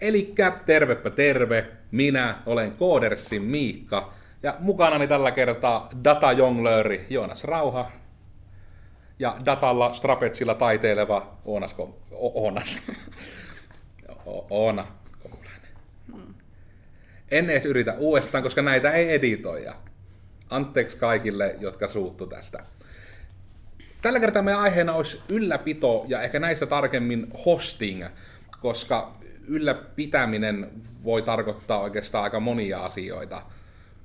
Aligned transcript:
Elikkä 0.00 0.52
tervepä 0.66 1.10
terve, 1.10 1.66
minä 1.90 2.36
olen 2.46 2.72
Koodersin 2.72 3.42
Miikka 3.42 4.12
ja 4.42 4.56
mukanani 4.58 5.06
tällä 5.06 5.30
kertaa 5.30 5.90
data 6.04 6.32
jonglööri 6.32 7.06
Joonas 7.10 7.44
Rauha 7.44 7.90
ja 9.18 9.36
datalla 9.44 9.92
strapetsilla 9.92 10.54
taiteileva 10.54 11.38
Oonas, 11.44 11.74
Kom- 11.74 11.94
o- 12.12 12.44
Oonas. 12.44 12.78
O- 14.26 14.46
Oona. 14.50 14.86
En 17.30 17.50
edes 17.50 17.64
yritä 17.64 17.94
uudestaan, 17.98 18.42
koska 18.42 18.62
näitä 18.62 18.90
ei 18.92 19.12
editoida. 19.14 19.74
Anteeksi 20.50 20.96
kaikille, 20.96 21.56
jotka 21.60 21.88
suuttu 21.88 22.26
tästä. 22.26 22.64
Tällä 24.02 24.20
kertaa 24.20 24.42
meidän 24.42 24.60
aiheena 24.60 24.92
olisi 24.94 25.20
ylläpito 25.28 26.04
ja 26.08 26.22
ehkä 26.22 26.38
näistä 26.38 26.66
tarkemmin 26.66 27.26
hosting, 27.46 28.04
koska 28.60 29.12
ylläpitäminen 29.50 30.70
voi 31.04 31.22
tarkoittaa 31.22 31.80
oikeastaan 31.80 32.24
aika 32.24 32.40
monia 32.40 32.78
asioita. 32.84 33.42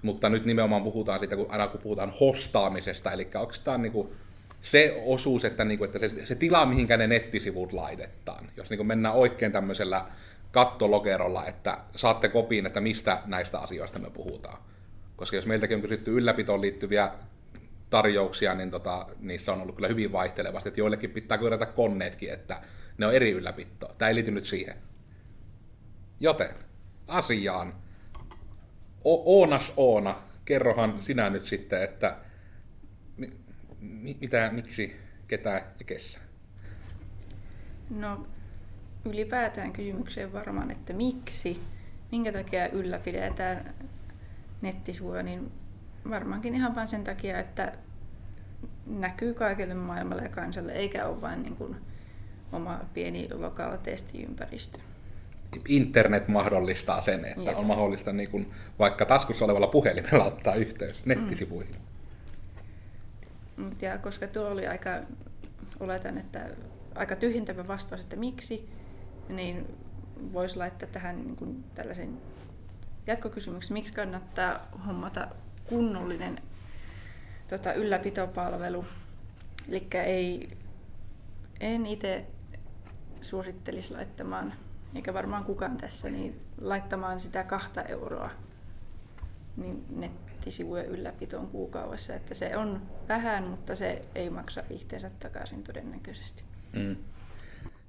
Mutta 0.02 0.30
nyt 0.30 0.46
nimenomaan 0.46 0.84
puhutaan 0.84 1.20
siitä, 1.20 1.36
kun 1.36 1.46
aina 1.50 1.68
kun 1.68 1.82
puhutaan 1.82 2.14
hostaamisesta, 2.20 3.12
eli 3.12 3.28
onko 3.36 3.54
tämä 3.64 3.78
niinku 3.78 4.14
se 4.62 5.04
osuus, 5.06 5.46
että, 5.46 5.66
niinku, 5.66 5.84
että 5.84 6.00
se, 6.00 6.26
se 6.26 6.36
tila, 6.36 6.66
mihinkä 6.66 6.98
ne 6.98 7.08
nettisivut 7.08 7.74
laitetaan. 7.74 8.46
Jos 8.58 8.70
niinku 8.70 8.84
mennään 8.84 9.16
oikein 9.16 9.52
tämmöisellä 9.52 10.06
kattolokerolla, 10.52 11.46
että 11.46 11.78
saatte 11.96 12.30
kopiin, 12.30 12.66
että 12.66 12.82
mistä 12.82 13.22
näistä 13.26 13.60
asioista 13.60 14.00
me 14.00 14.10
puhutaan. 14.10 14.58
Koska 15.16 15.36
jos 15.36 15.46
meiltäkin 15.46 15.76
on 15.76 15.82
kysytty 15.82 16.18
ylläpitoon 16.18 16.62
liittyviä 16.62 17.12
tarjouksia, 17.90 18.56
niin 18.56 18.72
tota, 18.72 19.06
niissä 19.20 19.54
on 19.54 19.62
ollut 19.62 19.76
kyllä 19.76 19.88
hyvin 19.88 20.12
vaihtelevasti. 20.12 20.70
Että 20.70 20.82
joillekin 20.82 21.10
pitää 21.10 21.38
kerätä 21.38 21.66
koneetkin, 21.66 22.34
että 22.34 22.62
ne 22.98 23.06
on 23.06 23.14
eri 23.14 23.32
ylläpitoa. 23.32 23.96
Tämä 23.98 24.10
ei 24.10 24.16
liity 24.16 24.32
nyt 24.32 24.46
siihen. 24.46 24.76
Joten 26.20 26.56
asiaan. 27.08 27.74
O- 29.06 29.40
Oonas 29.40 29.74
Oona, 29.78 30.16
kerrohan 30.46 31.04
sinä 31.04 31.30
nyt 31.30 31.46
sitten, 31.46 31.84
että 31.84 32.18
mi- 33.18 33.38
mi- 33.80 34.18
mitä, 34.22 34.50
miksi, 34.54 34.96
ketä 35.28 35.50
ja 35.50 35.86
kessä? 35.86 36.20
No 37.90 38.28
ylipäätään 39.06 39.74
kysymykseen 39.74 40.34
varmaan, 40.34 40.72
että 40.72 40.94
miksi, 40.94 41.62
minkä 42.12 42.32
takia 42.32 42.68
ylläpidetään 42.68 43.74
nettisivuja, 44.62 45.24
niin 45.24 45.52
varmaankin 46.10 46.56
ihan 46.56 46.76
vain 46.76 46.88
sen 46.88 47.04
takia, 47.04 47.40
että 47.40 47.74
näkyy 48.86 49.34
kaikille 49.34 49.74
maailmalle 49.74 50.24
ja 50.24 50.30
kansalle, 50.30 50.72
eikä 50.72 51.06
ole 51.06 51.22
vain 51.22 51.44
niin 51.44 51.56
kuin 51.56 51.76
oma 52.52 52.80
pieni 52.94 53.30
lokaala 53.34 53.78
testiympäristö. 53.78 54.80
Internet 55.68 56.28
mahdollistaa 56.28 57.02
sen, 57.02 57.26
että 57.26 57.42
Jep. 57.42 57.58
on 57.58 57.66
mahdollista 57.66 58.14
niin 58.14 58.30
kuin 58.30 58.52
vaikka 58.80 59.06
taskussa 59.06 59.46
olevalla 59.46 59.68
puhelimella 59.68 60.26
ottaa 60.26 60.56
yhteys 60.56 61.06
nettisivuihin. 61.06 61.76
Mut 63.58 63.82
Ja 63.82 63.98
koska 63.98 64.28
tuo 64.28 64.48
oli 64.48 64.68
aika, 64.68 64.90
oletan, 65.80 66.18
että 66.18 66.50
aika 66.96 67.16
tyhjentävä 67.16 67.68
vastaus, 67.68 68.02
että 68.02 68.16
miksi, 68.16 68.70
niin 69.30 69.68
voisi 70.34 70.58
laittaa 70.58 70.90
tähän 70.92 71.16
niin 71.24 71.36
kuin 71.36 71.64
tällaisen 71.76 72.18
jatkokysymyksen, 73.08 73.74
miksi 73.74 73.94
kannattaa 73.94 74.68
hommata 74.88 75.28
kunnollinen 75.66 76.42
tota, 77.48 77.74
ylläpitopalvelu. 77.74 78.86
Eli 79.70 79.88
ei, 79.94 80.48
en 81.60 81.86
itse 81.86 82.26
suosittelisi 83.22 83.94
laittamaan, 83.94 84.54
eikä 84.96 85.14
varmaan 85.14 85.44
kukaan 85.44 85.78
tässä, 85.78 86.10
niin 86.10 86.42
laittamaan 86.62 87.20
sitä 87.20 87.44
kahta 87.44 87.84
euroa 87.84 88.30
niin 89.58 89.86
nettisivujen 89.90 90.86
ylläpitoon 90.86 91.48
kuukaudessa. 91.48 92.16
Että 92.16 92.34
se 92.34 92.58
on 92.58 92.82
vähän, 93.08 93.44
mutta 93.44 93.76
se 93.76 94.02
ei 94.16 94.30
maksa 94.30 94.64
itseensä 94.70 95.12
takaisin 95.20 95.64
todennäköisesti. 95.64 96.44
Mm. 96.74 96.96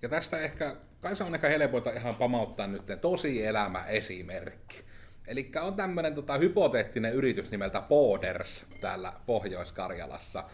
Ja 0.03 0.09
tästä 0.09 0.39
ehkä, 0.39 0.77
kai 1.01 1.17
se 1.17 1.25
on 1.25 1.35
ehkä 1.35 1.49
helpointa 1.49 1.91
ihan 1.91 2.15
pamauttaa 2.15 2.67
nyt 2.67 2.83
tosi 3.01 3.47
elämä 3.47 3.85
esimerkki. 3.85 4.85
Eli 5.27 5.51
on 5.63 5.75
tämmöinen 5.75 6.15
tota, 6.15 6.39
hypoteettinen 6.39 7.13
yritys 7.13 7.51
nimeltä 7.51 7.81
Poders 7.81 8.65
täällä 8.81 9.13
Pohjois-Karjalassa 9.27 10.45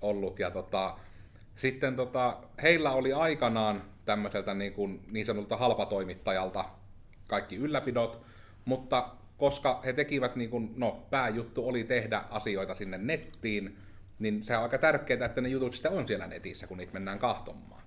ollut. 0.00 0.38
Ja 0.38 0.50
tota, 0.50 0.98
sitten 1.56 1.96
tota, 1.96 2.36
heillä 2.62 2.92
oli 2.92 3.12
aikanaan 3.12 3.82
tämmöiseltä 4.10 4.54
niin, 4.54 4.72
kuin, 4.72 5.00
niin 5.10 5.26
sanotulta 5.26 5.56
halpatoimittajalta 5.56 6.64
kaikki 7.26 7.56
ylläpidot, 7.56 8.22
mutta 8.64 9.08
koska 9.36 9.80
he 9.84 9.92
tekivät, 9.92 10.36
niin 10.36 10.50
kuin, 10.50 10.74
no 10.76 11.06
pääjuttu 11.10 11.68
oli 11.68 11.84
tehdä 11.84 12.22
asioita 12.30 12.74
sinne 12.74 12.98
nettiin, 12.98 13.76
niin 14.18 14.44
se 14.44 14.56
on 14.56 14.62
aika 14.62 14.78
tärkeää, 14.78 15.26
että 15.26 15.40
ne 15.40 15.48
jutut 15.48 15.74
sitten 15.74 15.92
on 15.92 16.06
siellä 16.06 16.26
netissä, 16.26 16.66
kun 16.66 16.78
niitä 16.78 16.92
mennään 16.92 17.18
kahtomaan. 17.18 17.82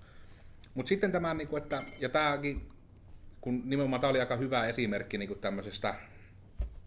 Mutta 0.74 0.90
sitten 0.90 1.12
tämä, 1.12 1.34
niin 1.34 1.48
kuin, 1.48 1.64
että, 1.64 1.78
ja 2.00 2.10
tämäkin, 2.10 2.70
kun 3.42 3.62
nimenomaan 3.66 4.02
tämä 4.02 4.12
oli 4.12 4.20
aika 4.20 4.36
hyvä 4.36 4.68
esimerkki 4.68 5.18
niin 5.18 5.28
kuin 5.28 5.40
tämmöisestä 5.40 5.96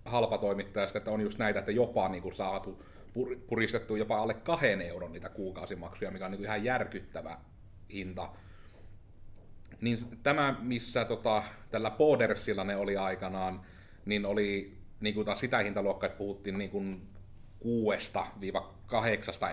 halpatoimittajasta, 0.05 0.99
että 0.99 1.11
on 1.11 1.21
just 1.21 1.39
näitä, 1.39 1.59
että 1.59 1.73
jopa 1.73 2.09
niin 2.09 2.23
kuin 2.23 2.35
saatu 2.35 2.83
pur- 3.19 3.39
puristettu 3.47 3.97
jopa 3.97 4.19
alle 4.19 4.35
kahden 4.35 4.81
euron 4.81 5.13
niitä 5.13 5.29
kuukausimaksuja, 5.29 6.11
mikä 6.11 6.25
on 6.25 6.31
niin 6.31 6.39
kuin 6.39 6.47
ihan 6.47 6.65
järkyttävä 6.65 7.39
hinta. 7.93 8.29
Niin 9.81 9.99
tämä, 10.22 10.56
missä 10.60 11.04
tota, 11.04 11.43
tällä 11.71 11.91
Podersilla 11.91 12.65
ne 12.65 12.77
oli 12.77 12.97
aikanaan, 12.97 13.60
niin 14.04 14.27
oli 14.27 14.77
niin 15.00 15.15
kuin 15.15 15.25
taas 15.25 15.41
sitä 15.41 15.59
hintaluokkaa, 15.59 16.06
että 16.06 16.19
puhuttiin 16.19 16.59
niin 16.59 16.71
kuin 16.71 17.03
6-8 17.65 17.66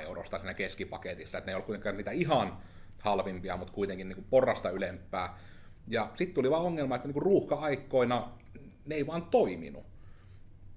eurosta 0.05 0.39
siinä 0.39 0.53
keskipaketissa, 0.53 1.37
että 1.37 1.47
ne 1.47 1.51
ei 1.51 1.55
ollut 1.55 1.65
kuitenkaan 1.65 1.97
niitä 1.97 2.11
ihan 2.11 2.57
halvimpia, 2.99 3.57
mutta 3.57 3.73
kuitenkin 3.73 4.09
niin 4.09 4.15
kuin 4.15 4.27
porrasta 4.29 4.69
ylempää. 4.69 5.37
Ja 5.87 6.11
sitten 6.15 6.35
tuli 6.35 6.51
vaan 6.51 6.63
ongelma, 6.63 6.95
että 6.95 7.07
niin 7.07 7.13
kuin 7.13 7.23
ruuhka-aikoina 7.23 8.29
ne 8.85 8.95
ei 8.95 9.07
vaan 9.07 9.23
toiminut. 9.23 9.85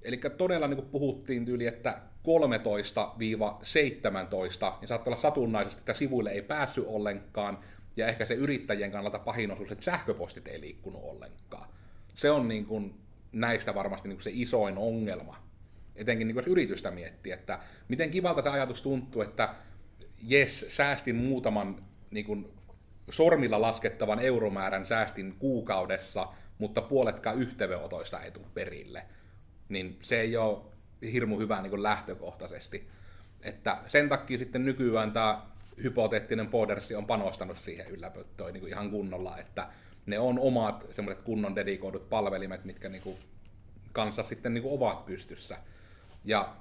Eli 0.02 0.20
todella 0.36 0.68
niin 0.68 0.76
kuin 0.76 0.88
puhuttiin 0.88 1.44
tyyli, 1.44 1.66
että 1.66 2.00
13-17, 2.26 2.28
niin 4.80 4.88
saattoi 4.88 5.10
olla 5.10 5.20
satunnaisesti, 5.20 5.80
että 5.80 5.94
sivuille 5.94 6.30
ei 6.30 6.42
päässyt 6.42 6.84
ollenkaan, 6.88 7.58
ja 7.96 8.08
ehkä 8.08 8.24
se 8.24 8.34
yrittäjien 8.34 8.92
kannalta 8.92 9.18
pahin 9.18 9.50
osuus, 9.50 9.72
että 9.72 9.84
sähköpostit 9.84 10.48
ei 10.48 10.60
liikkunut 10.60 11.00
ollenkaan. 11.04 11.68
Se 12.14 12.30
on 12.30 12.48
niin 12.48 12.66
kuin 12.66 13.00
näistä 13.32 13.74
varmasti 13.74 14.08
niin 14.08 14.16
kuin 14.16 14.24
se 14.24 14.30
isoin 14.34 14.78
ongelma. 14.78 15.36
Etenkin 15.96 16.28
niin 16.28 16.34
kuin 16.34 16.42
jos 16.42 16.52
yritystä 16.52 16.90
miettii, 16.90 17.32
että 17.32 17.58
miten 17.88 18.10
kivalta 18.10 18.42
se 18.42 18.48
ajatus 18.48 18.82
tuntuu, 18.82 19.22
että 19.22 19.54
jes, 20.22 20.66
säästin 20.68 21.16
muutaman 21.16 21.84
niin 22.10 22.26
kuin 22.26 22.48
sormilla 23.10 23.60
laskettavan 23.60 24.18
euromäärän 24.18 24.86
säästin 24.86 25.36
kuukaudessa, 25.38 26.28
mutta 26.58 26.82
puoletkaan 26.82 27.38
yhteydenotoista 27.38 28.20
ei 28.20 28.30
tule 28.30 28.46
perille. 28.54 29.02
Niin 29.68 29.98
se 30.02 30.20
ei 30.20 30.36
ole 30.36 30.58
hirmu 31.12 31.38
hyvä 31.38 31.62
niin 31.62 31.82
lähtökohtaisesti. 31.82 32.88
Että 33.42 33.78
sen 33.86 34.08
takia 34.08 34.38
sitten 34.38 34.64
nykyään 34.64 35.12
tämä 35.12 35.42
hypoteettinen 35.82 36.46
Podersi 36.46 36.94
on 36.94 37.06
panostanut 37.06 37.58
siihen 37.58 37.86
ylläpitoon 37.86 38.52
niin 38.52 38.60
kuin 38.60 38.72
ihan 38.72 38.90
kunnolla, 38.90 39.38
että 39.38 39.68
ne 40.06 40.18
on 40.18 40.38
omat 40.38 40.86
semmoiset 40.90 41.22
kunnon 41.22 41.56
dedikoidut 41.56 42.08
palvelimet, 42.08 42.64
mitkä 42.64 42.88
niin 42.88 43.02
kuin 43.02 43.16
kanssa 43.92 44.22
sitten 44.22 44.54
niin 44.54 44.62
kuin 44.62 44.74
ovat 44.74 45.06
pystyssä. 45.06 45.56
Ja 46.24 46.56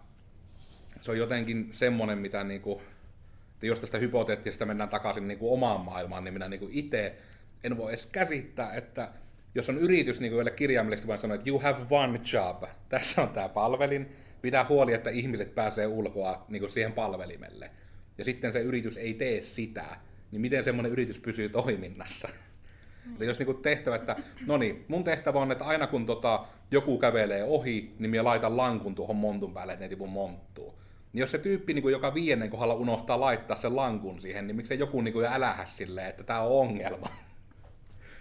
se 1.01 1.11
on 1.11 1.17
jotenkin 1.17 1.69
semmoinen, 1.73 2.17
mitä 2.17 2.43
niin 2.43 2.61
kuin, 2.61 2.81
että 3.53 3.65
jos 3.65 3.79
tästä 3.79 3.97
hypoteettisesta 3.97 4.65
mennään 4.65 4.89
takaisin 4.89 5.27
niin 5.27 5.39
kuin 5.39 5.53
omaan 5.53 5.81
maailmaan, 5.81 6.23
niin 6.23 6.33
minä 6.33 6.49
niin 6.49 6.59
kuin 6.59 6.73
itse 6.73 7.15
en 7.63 7.77
voi 7.77 7.91
edes 7.91 8.05
käsittää, 8.05 8.73
että 8.73 9.11
jos 9.55 9.69
on 9.69 9.77
yritys, 9.77 10.19
niin 10.19 10.33
kuin 10.33 10.51
kirjaimellisesti 10.55 11.07
vaan 11.07 11.19
sanoo, 11.19 11.35
että 11.35 11.49
you 11.49 11.59
have 11.59 11.85
one 11.89 12.19
job, 12.33 12.63
tässä 12.89 13.21
on 13.21 13.29
tämä 13.29 13.49
palvelin, 13.49 14.15
pidä 14.41 14.65
huoli, 14.69 14.93
että 14.93 15.09
ihmiset 15.09 15.55
pääsee 15.55 15.87
ulkoa 15.87 16.45
niin 16.49 16.59
kuin 16.59 16.71
siihen 16.71 16.91
palvelimelle. 16.93 17.71
Ja 18.17 18.25
sitten 18.25 18.53
se 18.53 18.59
yritys 18.59 18.97
ei 18.97 19.13
tee 19.13 19.41
sitä, 19.41 19.85
niin 20.31 20.41
miten 20.41 20.63
semmoinen 20.63 20.91
yritys 20.91 21.19
pysyy 21.19 21.49
toiminnassa? 21.49 22.29
Eli 23.17 23.25
jos 23.25 23.39
niinku 23.39 23.53
tehtävä, 23.53 23.95
että 23.95 24.15
no 24.47 24.57
niin, 24.57 24.85
mun 24.87 25.03
tehtävä 25.03 25.39
on, 25.39 25.51
että 25.51 25.65
aina 25.65 25.87
kun 25.87 26.05
tota, 26.05 26.45
joku 26.71 26.97
kävelee 26.97 27.43
ohi, 27.43 27.95
niin 27.99 28.09
minä 28.09 28.23
laitan 28.23 28.57
lankun 28.57 28.95
tuohon 28.95 29.15
montun 29.15 29.53
päälle, 29.53 29.73
että 29.73 29.85
ne 29.85 29.89
tipu 29.89 30.07
monttuun. 30.07 30.73
Niin 31.13 31.21
jos 31.21 31.31
se 31.31 31.37
tyyppi, 31.37 31.73
niin 31.73 31.91
joka 31.91 32.13
viiennen 32.13 32.49
kohdalla 32.49 32.73
unohtaa 32.73 33.19
laittaa 33.19 33.57
sen 33.57 33.75
lankun 33.75 34.21
siihen, 34.21 34.47
niin 34.47 34.55
miksei 34.55 34.79
joku 34.79 35.01
niin 35.01 35.15
jo 35.15 35.27
älähä 35.31 35.65
silleen, 35.65 36.07
että 36.07 36.23
tämä 36.23 36.41
on 36.41 36.59
ongelma. 36.59 37.09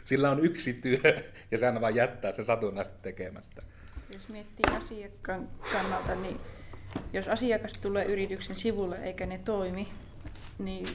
Sillä 0.04 0.30
on 0.30 0.44
yksi 0.44 0.72
työ, 0.72 1.22
ja 1.50 1.58
se 1.58 1.66
aina 1.66 1.80
vaan 1.80 1.94
jättää 1.94 2.32
se 2.32 2.44
satunnaisesti 2.44 2.98
tekemättä. 3.02 3.62
Jos 4.10 4.28
miettii 4.28 4.76
asiakkaan 4.76 5.48
kannalta, 5.72 6.14
niin 6.14 6.36
jos 7.12 7.28
asiakas 7.28 7.72
tulee 7.72 8.04
yrityksen 8.04 8.56
sivulle 8.56 8.96
eikä 8.96 9.26
ne 9.26 9.40
toimi, 9.44 9.88
niin 10.58 10.86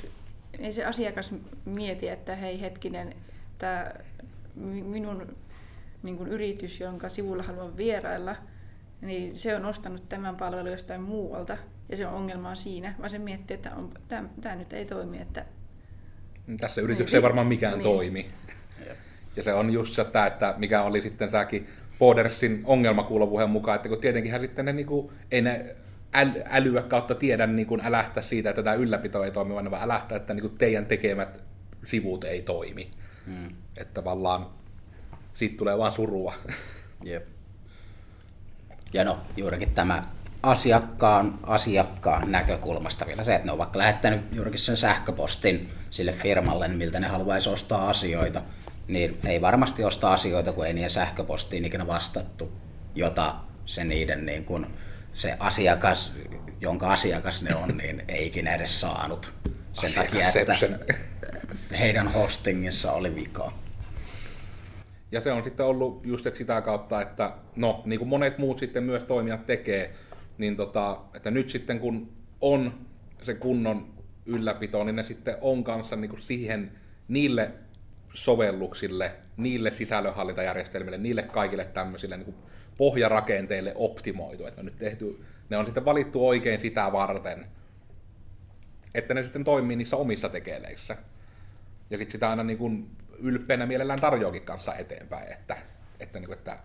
ei 0.59 0.73
se 0.73 0.85
asiakas 0.85 1.33
mieti, 1.65 2.07
että 2.07 2.35
hei 2.35 2.61
hetkinen, 2.61 3.15
tämä 3.59 3.91
minun 4.55 5.35
niin 6.03 6.17
kuin 6.17 6.29
yritys, 6.29 6.79
jonka 6.79 7.09
sivulla 7.09 7.43
haluan 7.43 7.77
vierailla, 7.77 8.35
niin 9.01 9.37
se 9.37 9.55
on 9.55 9.65
ostanut 9.65 10.09
tämän 10.09 10.35
palvelun 10.35 10.71
jostain 10.71 11.01
muualta 11.01 11.57
ja 11.89 11.97
se 11.97 12.07
on 12.07 12.13
ongelma 12.13 12.49
on 12.49 12.57
siinä, 12.57 12.95
vaan 12.97 13.09
se 13.09 13.19
miettii, 13.19 13.55
että 13.55 13.75
on, 13.75 13.91
tämä, 14.07 14.29
tämä 14.41 14.55
nyt 14.55 14.73
ei 14.73 14.85
toimi. 14.85 15.21
Että... 15.21 15.45
Tässä 16.59 16.81
yrityksessä 16.81 17.17
niin, 17.17 17.19
ei 17.19 17.23
varmaan 17.23 17.47
mikään 17.47 17.73
niin. 17.73 17.83
toimi. 17.83 18.27
Ja 19.35 19.43
se 19.43 19.53
on 19.53 19.73
just 19.73 19.93
se, 19.93 20.01
että 20.27 20.53
mikä 20.57 20.81
oli 20.81 21.01
sitten 21.01 21.31
säkin 21.31 21.67
Podersin 21.99 22.61
ongelmakuuluvuuden 22.63 23.49
mukaan, 23.49 23.75
että 23.75 23.89
kun 23.89 24.01
tietenkin 24.01 24.39
sitten 24.39 24.65
ne, 24.65 24.73
niin 24.73 24.85
kuin, 24.85 25.11
ei 25.31 25.41
ne 25.41 25.75
äl- 26.15 26.47
älyä 26.49 26.81
kautta 26.81 27.15
tiedä 27.15 27.47
niin 27.47 27.67
kuin 27.67 27.81
älähtää 27.85 28.23
siitä, 28.23 28.49
että 28.49 28.63
tämä 28.63 28.75
ylläpito 28.75 29.23
ei 29.23 29.31
toimi, 29.31 29.53
vaan 29.53 29.83
älähtää, 29.83 30.15
että 30.15 30.33
niin 30.33 30.41
kuin 30.41 30.57
teidän 30.57 30.85
tekemät 30.85 31.43
sivut 31.85 32.23
ei 32.23 32.41
toimi. 32.41 32.89
Hmm. 33.25 33.55
Että 33.77 33.93
tavallaan 33.93 34.47
siitä 35.33 35.57
tulee 35.57 35.77
vaan 35.77 35.91
surua. 35.91 36.33
Jep. 37.03 37.27
Ja 38.93 39.03
no, 39.03 39.19
juurikin 39.37 39.71
tämä 39.71 40.03
asiakkaan, 40.43 41.39
asiakkaan 41.43 42.31
näkökulmasta 42.31 43.05
vielä 43.05 43.23
se, 43.23 43.35
että 43.35 43.45
ne 43.45 43.51
on 43.51 43.57
vaikka 43.57 43.79
lähettänyt 43.79 44.35
juurikin 44.35 44.59
sen 44.59 44.77
sähköpostin 44.77 45.69
sille 45.89 46.11
firmalle, 46.11 46.67
niin 46.67 46.77
miltä 46.77 46.99
ne 46.99 47.07
haluaisi 47.07 47.49
ostaa 47.49 47.89
asioita, 47.89 48.41
niin 48.87 49.17
ei 49.25 49.41
varmasti 49.41 49.83
osta 49.83 50.13
asioita, 50.13 50.53
kun 50.53 50.67
ei 50.67 50.73
niiden 50.73 50.89
sähköpostiin 50.89 51.65
ikinä 51.65 51.87
vastattu, 51.87 52.51
jota 52.95 53.35
se 53.65 53.83
niiden 53.83 54.25
niin 54.25 54.45
kuin, 54.45 54.67
se 55.13 55.35
asiakas, 55.39 56.13
jonka 56.61 56.93
asiakas 56.93 57.43
ne 57.43 57.55
on, 57.55 57.77
niin 57.77 58.03
ei 58.07 58.27
ikinä 58.27 58.55
edes 58.55 58.81
saanut. 58.81 59.33
Sen 59.73 59.93
takia, 59.93 60.27
että 60.29 60.57
heidän 61.79 62.07
hostingissa 62.07 62.91
oli 62.91 63.15
vikaa. 63.15 63.59
Ja 65.11 65.21
se 65.21 65.31
on 65.31 65.43
sitten 65.43 65.65
ollut 65.65 66.05
just 66.05 66.25
että 66.25 66.37
sitä 66.37 66.61
kautta, 66.61 67.01
että 67.01 67.33
no, 67.55 67.81
niin 67.85 67.99
kuin 67.99 68.09
monet 68.09 68.37
muut 68.37 68.59
sitten 68.59 68.83
myös 68.83 69.03
toimijat 69.03 69.45
tekee, 69.45 69.93
niin 70.37 70.55
tota, 70.55 71.01
että 71.13 71.31
nyt 71.31 71.49
sitten 71.49 71.79
kun 71.79 72.11
on 72.41 72.73
se 73.21 73.33
kunnon 73.33 73.93
ylläpito, 74.25 74.83
niin 74.83 74.95
ne 74.95 75.03
sitten 75.03 75.35
on 75.41 75.63
kanssa 75.63 75.95
niin 75.95 76.09
kuin 76.09 76.21
siihen 76.21 76.71
niille 77.07 77.51
sovelluksille, 78.13 79.11
niille 79.37 79.71
sisällönhallintajärjestelmille, 79.71 80.97
niille 80.97 81.23
kaikille 81.23 81.65
tämmöisille 81.65 82.17
niin 82.17 82.25
kuin 82.25 82.37
pohjarakenteille 82.79 83.73
optimoitu. 83.75 84.45
Että 84.45 84.63
nyt 84.63 84.77
tehty, 84.77 85.25
ne 85.49 85.57
on 85.57 85.65
sitten 85.65 85.85
valittu 85.85 86.27
oikein 86.27 86.59
sitä 86.59 86.91
varten, 86.91 87.45
että 88.95 89.13
ne 89.13 89.23
sitten 89.23 89.43
toimii 89.43 89.75
niissä 89.75 89.97
omissa 89.97 90.29
tekeleissä. 90.29 90.97
Ja 91.89 91.97
sitten 91.97 92.11
sitä 92.11 92.29
aina 92.29 92.43
niin 92.43 92.57
kuin 92.57 92.89
ylpeänä 93.19 93.65
mielellään 93.65 93.99
tarjoakin 93.99 94.41
kanssa 94.41 94.75
eteenpäin, 94.75 95.31
että, 95.31 95.57
että, 95.99 96.19
niin 96.19 96.27
kuin, 96.27 96.37
että 96.37 96.59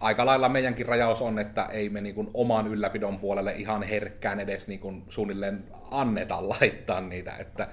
aika 0.00 0.26
lailla 0.26 0.48
meidänkin 0.48 0.86
rajaus 0.86 1.22
on, 1.22 1.38
että 1.38 1.66
ei 1.66 1.88
me 1.88 2.00
niin 2.00 2.14
kuin 2.14 2.30
oman 2.34 2.68
ylläpidon 2.68 3.18
puolelle 3.18 3.52
ihan 3.52 3.82
herkkään 3.82 4.40
edes 4.40 4.66
niin 4.66 4.80
kuin 4.80 5.04
suunnilleen 5.08 5.64
anneta 5.90 6.48
laittaa 6.48 7.00
niitä, 7.00 7.36
että 7.36 7.68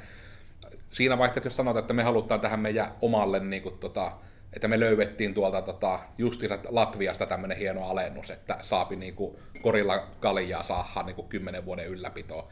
siinä 0.91 1.17
vaiheessa, 1.17 1.47
jos 1.47 1.55
sanotaan, 1.55 1.83
että 1.83 1.93
me 1.93 2.03
halutaan 2.03 2.41
tähän 2.41 2.59
meidän 2.59 2.91
omalle, 3.01 3.39
niin 3.39 3.63
kuin, 3.63 3.77
tota, 3.77 4.11
että 4.53 4.67
me 4.67 4.79
löydettiin 4.79 5.33
tuolta 5.33 5.61
tota, 5.61 5.99
justiinsa 6.17 6.59
Latviasta 6.69 7.25
tämmöinen 7.25 7.57
hieno 7.57 7.83
alennus, 7.83 8.31
että 8.31 8.57
saapi 8.61 8.95
niin 8.95 9.15
kuin, 9.15 9.35
korilla 9.61 10.07
kaljaa 10.19 10.63
saada 10.63 11.03
niin 11.05 11.15
kuin, 11.15 11.27
10 11.27 11.65
vuoden 11.65 11.87
ylläpitoa, 11.87 12.51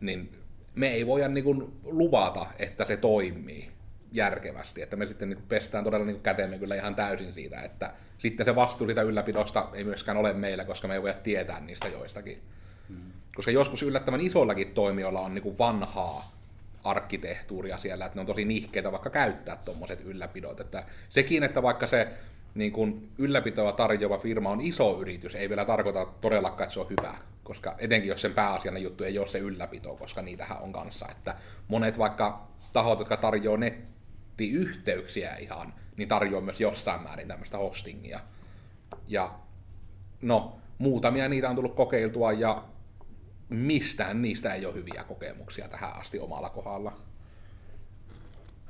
niin 0.00 0.38
me 0.74 0.88
ei 0.88 1.06
voida 1.06 1.28
niin 1.28 1.44
kuin, 1.44 1.72
luvata, 1.84 2.46
että 2.58 2.84
se 2.84 2.96
toimii 2.96 3.72
järkevästi, 4.12 4.82
että 4.82 4.96
me 4.96 5.06
sitten 5.06 5.28
niin 5.28 5.36
kuin, 5.36 5.48
pestään 5.48 5.84
todella 5.84 6.06
niin 6.06 6.16
kuin, 6.16 6.22
kätemme 6.22 6.58
kyllä 6.58 6.74
ihan 6.74 6.94
täysin 6.94 7.32
siitä, 7.32 7.60
että 7.60 7.92
sitten 8.18 8.46
se 8.46 8.54
vastuu 8.54 8.86
siitä 8.86 9.02
ylläpidosta 9.02 9.68
ei 9.72 9.84
myöskään 9.84 10.16
ole 10.16 10.32
meillä, 10.32 10.64
koska 10.64 10.88
me 10.88 10.94
ei 10.94 11.02
voida 11.02 11.14
tietää 11.14 11.60
niistä 11.60 11.88
joistakin. 11.88 12.42
Hmm. 12.88 13.12
Koska 13.34 13.50
joskus 13.50 13.82
yllättävän 13.82 14.20
isoillakin 14.20 14.74
toimijoilla 14.74 15.20
on 15.20 15.34
niin 15.34 15.42
kuin 15.42 15.58
vanhaa 15.58 16.32
arkkitehtuuria 16.84 17.78
siellä, 17.78 18.06
että 18.06 18.16
ne 18.16 18.20
on 18.20 18.26
tosi 18.26 18.44
nihkeitä 18.44 18.92
vaikka 18.92 19.10
käyttää 19.10 19.56
tuommoiset 19.56 20.00
ylläpidot. 20.04 20.60
Että 20.60 20.84
sekin, 21.08 21.42
että 21.42 21.62
vaikka 21.62 21.86
se 21.86 22.08
niin 22.54 22.72
kun 22.72 23.08
ylläpitoa 23.18 23.72
tarjoava 23.72 24.18
firma 24.18 24.50
on 24.50 24.60
iso 24.60 25.00
yritys, 25.00 25.34
ei 25.34 25.48
vielä 25.48 25.64
tarkoita 25.64 26.06
todellakaan, 26.20 26.62
että 26.62 26.74
se 26.74 26.80
on 26.80 26.90
hyvä. 26.90 27.14
Koska 27.44 27.74
etenkin 27.78 28.08
jos 28.08 28.20
sen 28.20 28.34
pääasiallinen 28.34 28.84
juttu 28.84 29.04
ei 29.04 29.18
ole 29.18 29.28
se 29.28 29.38
ylläpito, 29.38 29.96
koska 29.96 30.22
niitähän 30.22 30.62
on 30.62 30.72
kanssa. 30.72 31.06
Että 31.10 31.34
monet 31.68 31.98
vaikka 31.98 32.48
tahot, 32.72 32.98
jotka 32.98 33.16
tarjoaa 33.16 33.58
nettiyhteyksiä 33.58 35.36
ihan, 35.36 35.74
niin 35.96 36.08
tarjoaa 36.08 36.40
myös 36.42 36.60
jossain 36.60 37.02
määrin 37.02 37.28
tämmöistä 37.28 37.58
hostingia. 37.58 38.20
Ja 39.08 39.34
no, 40.22 40.56
muutamia 40.78 41.28
niitä 41.28 41.50
on 41.50 41.56
tullut 41.56 41.74
kokeiltua 41.74 42.32
ja 42.32 42.64
mistään 43.52 44.22
niistä 44.22 44.54
ei 44.54 44.66
ole 44.66 44.74
hyviä 44.74 45.04
kokemuksia 45.04 45.68
tähän 45.68 45.96
asti 45.96 46.18
omalla 46.18 46.50
kohdalla. 46.50 46.92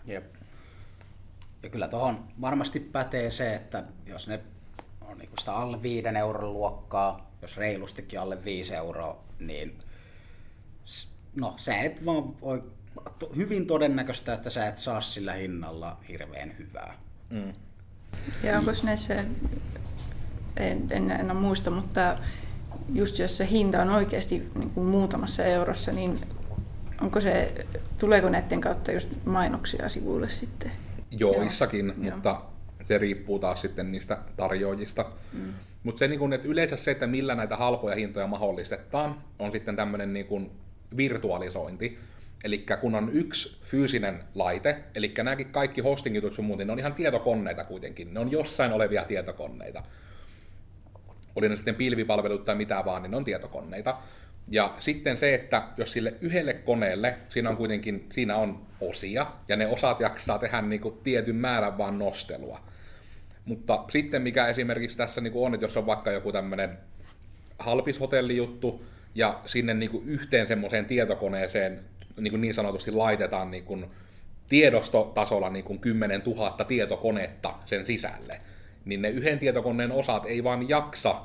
Jep. 0.07 0.35
Ja 1.63 1.69
kyllä 1.69 1.89
tuohon 1.89 2.29
varmasti 2.41 2.81
pätee 2.81 3.31
se, 3.31 3.55
että 3.55 3.85
jos 4.07 4.29
ne 4.29 4.41
on 5.01 5.19
niinku 5.19 5.37
sitä 5.39 5.55
alle 5.55 5.83
5 5.83 6.09
euron 6.09 6.53
luokkaa, 6.53 7.31
jos 7.43 7.57
reilustikin 7.57 8.21
alle 8.21 8.45
5 8.45 8.75
euroa, 8.75 9.25
niin 9.39 9.79
no 11.35 11.55
sä 11.57 11.77
et 11.77 12.07
vaan 12.07 12.41
voi, 12.41 12.63
hyvin 13.37 13.67
todennäköistä, 13.67 14.35
että 14.35 14.51
sä 14.51 14.67
et 14.67 14.79
saa 14.79 15.01
sillä 15.01 15.33
hinnalla 15.33 15.97
hirveän 16.09 16.59
hyvää. 16.59 16.95
Mm. 17.31 17.53
Ja 18.43 18.59
onko 18.59 18.71
näissä, 18.83 19.15
en, 20.57 20.87
en, 20.91 21.11
en 21.11 21.37
muista, 21.37 21.71
mutta 21.71 22.19
just 22.93 23.19
jos 23.19 23.37
se 23.37 23.49
hinta 23.51 23.83
on 23.83 23.91
oikeasti 23.91 24.51
niin 24.55 24.71
kuin 24.71 24.87
muutamassa 24.87 25.45
eurossa, 25.45 25.93
niin 25.93 26.21
onko 27.01 27.21
se, 27.21 27.67
tuleeko 27.99 28.29
näiden 28.29 28.61
kautta 28.61 28.93
just 28.93 29.09
mainoksia 29.25 29.89
sivuille 29.89 30.29
sitten? 30.29 30.73
Joissakin, 31.19 31.95
Joo. 32.01 32.15
mutta 32.15 32.29
Joo. 32.29 32.53
se 32.83 32.99
riippuu 32.99 33.39
taas 33.39 33.61
sitten 33.61 33.93
niistä 33.93 34.19
tarjoajista. 34.37 35.05
Mm. 35.33 35.53
Mutta 35.83 35.99
se, 35.99 36.09
niin 36.09 36.19
kun, 36.19 36.33
että 36.33 36.49
yleensä 36.49 36.77
se, 36.77 36.91
että 36.91 37.07
millä 37.07 37.35
näitä 37.35 37.57
halpoja 37.57 37.97
hintoja 37.97 38.27
mahdollistetaan, 38.27 39.15
on 39.39 39.53
sitten 39.53 39.77
tämmöinen 39.77 40.13
niin 40.13 40.27
kun 40.27 40.51
virtualisointi. 40.97 41.99
Eli 42.45 42.67
kun 42.81 42.95
on 42.95 43.11
yksi 43.13 43.57
fyysinen 43.63 44.25
laite, 44.35 44.85
eli 44.95 45.15
nämäkin 45.19 45.49
kaikki 45.49 45.81
hostingit 45.81 46.35
sun 46.35 46.45
muuten, 46.45 46.67
ne 46.67 46.73
on 46.73 46.79
ihan 46.79 46.95
tietokoneita 46.95 47.65
kuitenkin, 47.65 48.15
ne 48.15 48.21
on 48.21 48.31
jossain 48.31 48.73
olevia 48.73 49.05
tietokoneita 49.05 49.83
oli 51.37 51.49
ne 51.49 51.57
sitten 51.57 51.75
pilvipalvelut 51.75 52.45
tai 52.45 52.55
mitä 52.55 52.83
vaan, 52.85 53.03
niin 53.03 53.11
ne 53.11 53.17
on 53.17 53.25
tietokoneita. 53.25 53.99
Ja 54.49 54.75
sitten 54.79 55.17
se, 55.17 55.35
että 55.35 55.63
jos 55.77 55.93
sille 55.93 56.15
yhdelle 56.21 56.55
koneelle, 56.55 57.19
siinä 57.29 57.51
on 57.51 57.57
kuitenkin, 57.57 58.07
siinä 58.13 58.37
on 58.37 58.67
osia, 58.81 59.27
ja 59.49 59.57
ne 59.57 59.67
osat 59.67 60.01
jaksaa 60.01 60.39
tehdä 60.39 60.63
niin 60.63 60.81
kuin 60.81 60.99
tietyn 61.05 61.37
määrän 61.37 61.79
vaan 61.79 61.99
nostelua. 61.99 62.61
Mutta 63.45 63.85
sitten 63.91 64.23
mikä 64.23 64.47
esimerkiksi 64.47 64.97
tässä 64.97 65.21
niin 65.21 65.33
kuin 65.33 65.47
on, 65.47 65.55
että 65.55 65.67
jos 65.67 65.77
on 65.77 65.87
vaikka 65.87 66.11
joku 66.11 66.33
tämmöinen 66.33 66.79
halpishotellijuttu, 67.59 68.85
ja 69.15 69.41
sinne 69.47 69.75
niin 69.75 69.91
kuin 69.91 70.09
yhteen 70.09 70.47
semmoiseen 70.47 70.85
tietokoneeseen 70.85 71.81
niin, 72.21 72.31
kuin 72.31 72.41
niin 72.41 72.55
sanotusti 72.55 72.91
laitetaan 72.91 73.51
niin 73.51 73.65
kuin 73.65 73.87
tiedostotasolla 74.49 75.51
niin 75.51 75.65
kuin 75.65 75.79
10 75.79 76.23
000 76.27 76.65
tietokonetta 76.69 77.55
sen 77.67 77.87
sisälle, 77.87 78.39
niin 78.85 79.03
ne 79.03 79.11
yhden 79.11 79.39
tietokoneen 79.39 79.93
osat 79.93 80.27
ei 80.27 80.45
vaan 80.45 80.69
jaksa 80.69 81.21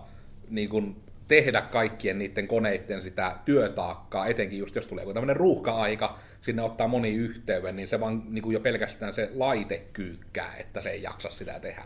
niin 0.50 0.70
kuin, 0.70 0.96
tehdä 1.28 1.62
kaikkien 1.62 2.20
niiden 2.20 2.48
koneiden 2.48 3.02
sitä 3.02 3.36
työtaakkaa, 3.46 4.28
etenkin 4.28 4.60
just 4.60 4.76
jos 4.76 4.88
tulee 4.88 5.02
joku 5.02 5.14
tämmöinen 5.14 5.36
ruuhka-aika, 5.36 6.20
sinne 6.42 6.62
ottaa 6.62 6.88
moni 6.88 7.14
yhteyden, 7.14 7.76
niin 7.76 7.88
se 7.88 8.00
vaan 8.00 8.24
niin 8.30 8.44
kuin 8.44 8.54
jo 8.54 8.60
pelkästään 8.60 9.14
se 9.14 9.30
laite 9.34 9.84
kyykkää, 9.94 10.56
että 10.56 10.82
se 10.82 10.90
ei 10.90 11.04
jaksa 11.04 11.30
sitä 11.30 11.60
tehdä. 11.60 11.84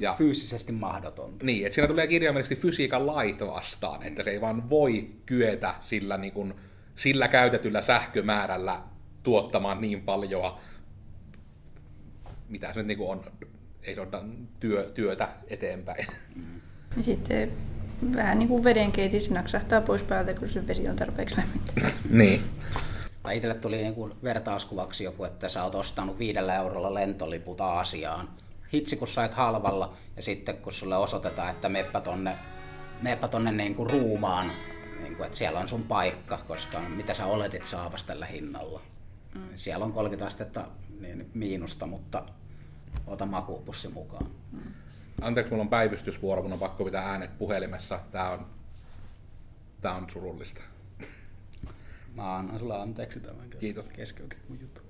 Ja, 0.00 0.14
Fyysisesti 0.18 0.72
mahdotonta. 0.72 1.46
Niin, 1.46 1.66
että 1.66 1.74
siinä 1.74 1.88
tulee 1.88 2.06
kirjaimellisesti 2.06 2.62
fysiikan 2.62 3.06
lait 3.06 3.40
vastaan, 3.40 4.02
että 4.02 4.24
se 4.24 4.30
ei 4.30 4.40
vaan 4.40 4.70
voi 4.70 5.10
kyetä 5.26 5.74
sillä, 5.82 6.16
niin 6.16 6.32
kuin, 6.32 6.54
sillä 6.94 7.28
käytetyllä 7.28 7.82
sähkömäärällä 7.82 8.80
tuottamaan 9.22 9.80
niin 9.80 10.02
paljon, 10.02 10.56
mitä 12.48 12.72
se 12.72 12.78
nyt 12.78 12.86
niin 12.86 12.98
kuin 12.98 13.10
on 13.10 13.24
ei 13.88 13.94
saada 13.94 14.22
työ, 14.60 14.90
työtä 14.94 15.28
eteenpäin. 15.48 16.06
Ja 16.96 17.02
sitten 17.02 17.52
vähän 18.16 18.38
niin 18.38 18.48
kuin 18.48 18.64
vedenkeitissä 18.64 19.34
naksahtaa 19.34 19.80
pois 19.80 20.02
päältä, 20.02 20.34
kun 20.34 20.48
se 20.48 20.66
vesi 20.66 20.88
on 20.88 20.96
tarpeeksi 20.96 21.36
lämmintä. 21.36 21.72
niin. 22.10 22.42
Tai 23.22 23.36
itselle 23.36 23.54
tuli 23.54 23.76
niin 23.76 23.94
kuin 23.94 24.14
vertauskuvaksi 24.22 25.04
joku, 25.04 25.24
että 25.24 25.48
sä 25.48 25.64
oot 25.64 25.74
ostanut 25.74 26.18
viidellä 26.18 26.56
eurolla 26.56 26.94
lentoliput 26.94 27.60
Aasiaan. 27.60 28.28
Hitsi, 28.72 28.96
kun 28.96 29.08
sait 29.08 29.34
halvalla, 29.34 29.96
ja 30.16 30.22
sitten 30.22 30.56
kun 30.56 30.72
sulle 30.72 30.96
osoitetaan, 30.96 31.50
että 31.50 31.68
meppä 31.68 32.00
tonne, 32.00 32.36
meppä 33.02 33.28
tonne 33.28 33.52
niin 33.52 33.74
kuin 33.74 33.90
ruumaan, 33.90 34.50
niin 35.02 35.16
kuin, 35.16 35.26
että 35.26 35.38
siellä 35.38 35.58
on 35.58 35.68
sun 35.68 35.82
paikka, 35.82 36.38
koska 36.48 36.80
mitä 36.80 37.14
sä 37.14 37.26
oletit 37.26 37.64
saavas 37.64 38.04
tällä 38.04 38.26
hinnalla. 38.26 38.80
Mm. 39.34 39.40
Siellä 39.56 39.84
on 39.84 39.92
30 39.92 40.26
astetta 40.26 40.64
niin 41.00 41.30
miinusta, 41.34 41.86
mutta 41.86 42.22
ota 43.06 43.26
makuupussi 43.26 43.88
mukaan. 43.88 44.26
anteeksi, 45.20 45.50
mulla 45.50 45.62
on 45.62 45.68
päivystysvuoro, 45.68 46.42
mun 46.42 46.52
on 46.52 46.58
pakko 46.58 46.84
pitää 46.84 47.10
äänet 47.10 47.38
puhelimessa. 47.38 48.00
Tää 48.12 48.30
on, 48.30 48.46
tää 49.80 49.94
on 49.94 50.06
surullista. 50.12 50.62
Mä 52.14 52.36
annan 52.36 52.58
sulle 52.58 52.76
anteeksi 52.76 53.20
tämän. 53.20 53.50
Kiitos. 53.60 53.84
Keskeytit 53.84 54.48
mun 54.48 54.60
juttu. 54.60 54.80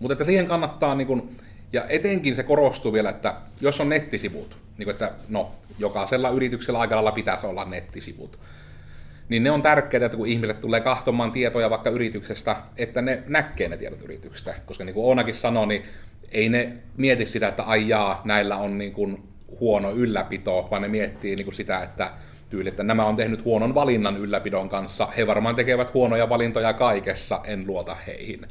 Mutta 0.00 0.12
että 0.12 0.24
siihen 0.24 0.46
kannattaa, 0.46 0.94
niin 0.94 1.06
kun, 1.06 1.36
ja 1.72 1.84
etenkin 1.88 2.36
se 2.36 2.42
korostuu 2.42 2.92
vielä, 2.92 3.10
että 3.10 3.40
jos 3.60 3.80
on 3.80 3.88
nettisivut, 3.88 4.58
niin 4.78 4.84
kun, 4.84 4.92
että 4.92 5.12
no, 5.28 5.52
jokaisella 5.78 6.30
yrityksellä 6.30 6.78
aika 6.80 6.94
lailla 6.94 7.12
pitäisi 7.12 7.46
olla 7.46 7.64
nettisivut, 7.64 8.38
niin 9.28 9.42
ne 9.42 9.50
on 9.50 9.62
tärkeitä, 9.62 10.06
että 10.06 10.18
kun 10.18 10.26
ihmiset 10.26 10.60
tulee 10.60 10.80
kahtomaan 10.80 11.32
tietoja 11.32 11.70
vaikka 11.70 11.90
yrityksestä, 11.90 12.56
että 12.76 13.02
ne 13.02 13.22
näkee 13.26 13.68
ne 13.68 13.76
tiedot 13.76 14.02
yrityksestä. 14.02 14.54
Koska 14.66 14.84
niin 14.84 14.94
kuin 14.94 15.06
Oonakin 15.06 15.34
sanoi, 15.34 15.66
niin 15.66 15.82
ei 16.32 16.48
ne 16.48 16.72
mieti 16.96 17.26
sitä, 17.26 17.48
että 17.48 17.62
ai 17.62 17.88
jaa, 17.88 18.20
näillä 18.24 18.56
on 18.56 18.78
niin 18.78 18.92
kuin 18.92 19.22
huono 19.60 19.90
ylläpito, 19.90 20.68
vaan 20.70 20.82
ne 20.82 20.88
miettii 20.88 21.36
niin 21.36 21.44
kuin 21.44 21.54
sitä, 21.54 21.82
että 21.82 22.10
tyyli, 22.50 22.68
että 22.68 22.82
nämä 22.82 23.04
on 23.04 23.16
tehnyt 23.16 23.44
huonon 23.44 23.74
valinnan 23.74 24.16
ylläpidon 24.16 24.68
kanssa. 24.68 25.06
He 25.06 25.26
varmaan 25.26 25.56
tekevät 25.56 25.94
huonoja 25.94 26.28
valintoja 26.28 26.72
kaikessa, 26.72 27.40
en 27.44 27.66
luota 27.66 27.94
heihin. 27.94 28.46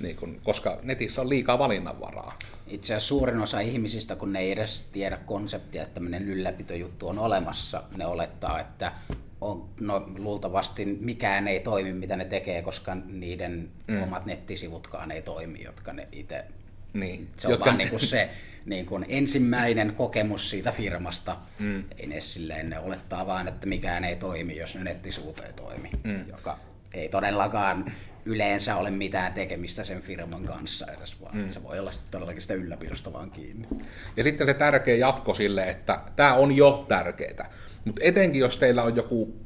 Niin 0.00 0.16
kun, 0.16 0.40
koska 0.44 0.78
netissä 0.82 1.20
on 1.20 1.28
liikaa 1.28 1.58
valinnanvaraa. 1.58 2.34
Itse 2.66 2.94
asiassa 2.94 3.08
suurin 3.08 3.40
osa 3.40 3.60
ihmisistä, 3.60 4.16
kun 4.16 4.32
ne 4.32 4.38
ei 4.40 4.52
edes 4.52 4.88
tiedä 4.92 5.18
konseptia, 5.26 5.82
että 5.82 5.94
tämmöinen 5.94 6.28
ylläpitojuttu 6.28 7.08
on 7.08 7.18
olemassa, 7.18 7.82
ne 7.96 8.06
olettaa, 8.06 8.60
että 8.60 8.92
on, 9.40 9.68
no, 9.80 10.06
luultavasti 10.18 10.84
mikään 10.84 11.48
ei 11.48 11.60
toimi, 11.60 11.92
mitä 11.92 12.16
ne 12.16 12.24
tekee, 12.24 12.62
koska 12.62 12.94
niiden 12.94 13.70
mm. 13.86 14.02
omat 14.02 14.26
nettisivutkaan 14.26 15.10
ei 15.10 15.22
toimi, 15.22 15.62
jotka 15.64 15.92
ne 15.92 16.08
itse... 16.12 16.44
Niin. 16.92 17.28
Se 17.36 17.46
on 17.46 17.50
jotka... 17.52 17.66
vaan 17.66 17.78
niin 17.78 17.90
kuin 17.90 18.00
se 18.00 18.30
niin 18.66 18.86
kuin 18.86 19.06
ensimmäinen 19.08 19.94
kokemus 19.94 20.50
siitä 20.50 20.72
firmasta. 20.72 21.36
Mm. 21.58 21.84
Ei 21.98 22.06
ne 22.06 22.20
silleen, 22.20 22.70
ne 22.70 22.78
olettaa 22.78 23.26
vaan, 23.26 23.48
että 23.48 23.66
mikään 23.66 24.04
ei 24.04 24.16
toimi, 24.16 24.56
jos 24.56 24.74
ne 24.74 24.84
nettisivut 24.84 25.40
ei 25.40 25.52
toimi, 25.52 25.90
Mm. 26.04 26.28
joka 26.28 26.58
ei 26.94 27.08
todellakaan 27.08 27.92
yleensä 28.24 28.76
ole 28.76 28.90
mitään 28.90 29.32
tekemistä 29.32 29.84
sen 29.84 30.00
firman 30.02 30.42
kanssa 30.44 30.86
edes, 30.92 31.20
vaan 31.20 31.36
Mm. 31.36 31.50
se 31.50 31.62
voi 31.62 31.78
olla 31.78 31.90
sitten 31.90 32.10
todellakin 32.10 32.42
sitä 32.42 32.54
ylläpidosta 32.54 33.12
vaan 33.12 33.30
kiinni. 33.30 33.68
Ja 34.16 34.22
sitten 34.24 34.46
se 34.46 34.54
tärkeä 34.54 34.94
jatko 34.96 35.34
sille, 35.34 35.70
että 35.70 36.00
tämä 36.16 36.34
on 36.34 36.56
jo 36.56 36.84
tärkeää. 36.88 37.50
Mutta 37.84 38.00
etenkin 38.04 38.40
jos 38.40 38.56
teillä 38.56 38.82
on 38.82 38.96
joku 38.96 39.36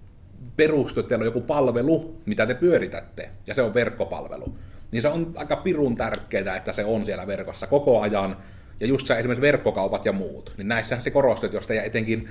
perustu, 0.56 1.02
teillä 1.02 1.22
on 1.22 1.26
joku 1.26 1.40
palvelu, 1.40 2.20
mitä 2.26 2.46
te 2.46 2.54
pyöritätte, 2.54 3.30
ja 3.46 3.54
se 3.54 3.62
on 3.62 3.74
verkkopalvelu, 3.74 4.58
niin 4.90 5.02
se 5.02 5.08
on 5.08 5.32
aika 5.36 5.56
pirun 5.56 5.96
tärkeää, 5.96 6.56
että 6.56 6.72
se 6.72 6.84
on 6.84 7.06
siellä 7.06 7.26
verkossa 7.26 7.66
koko 7.66 8.00
ajan. 8.00 8.36
Ja 8.80 8.86
just 8.86 9.06
se 9.06 9.18
esimerkiksi 9.18 9.42
verkkokaupat 9.42 10.06
ja 10.06 10.12
muut, 10.12 10.54
niin 10.56 10.68
näissähän 10.68 11.02
se 11.02 11.10
korostuu, 11.10 11.46
että 11.46 11.56
jos 11.56 11.66
teidän 11.66 11.86
etenkin, 11.86 12.28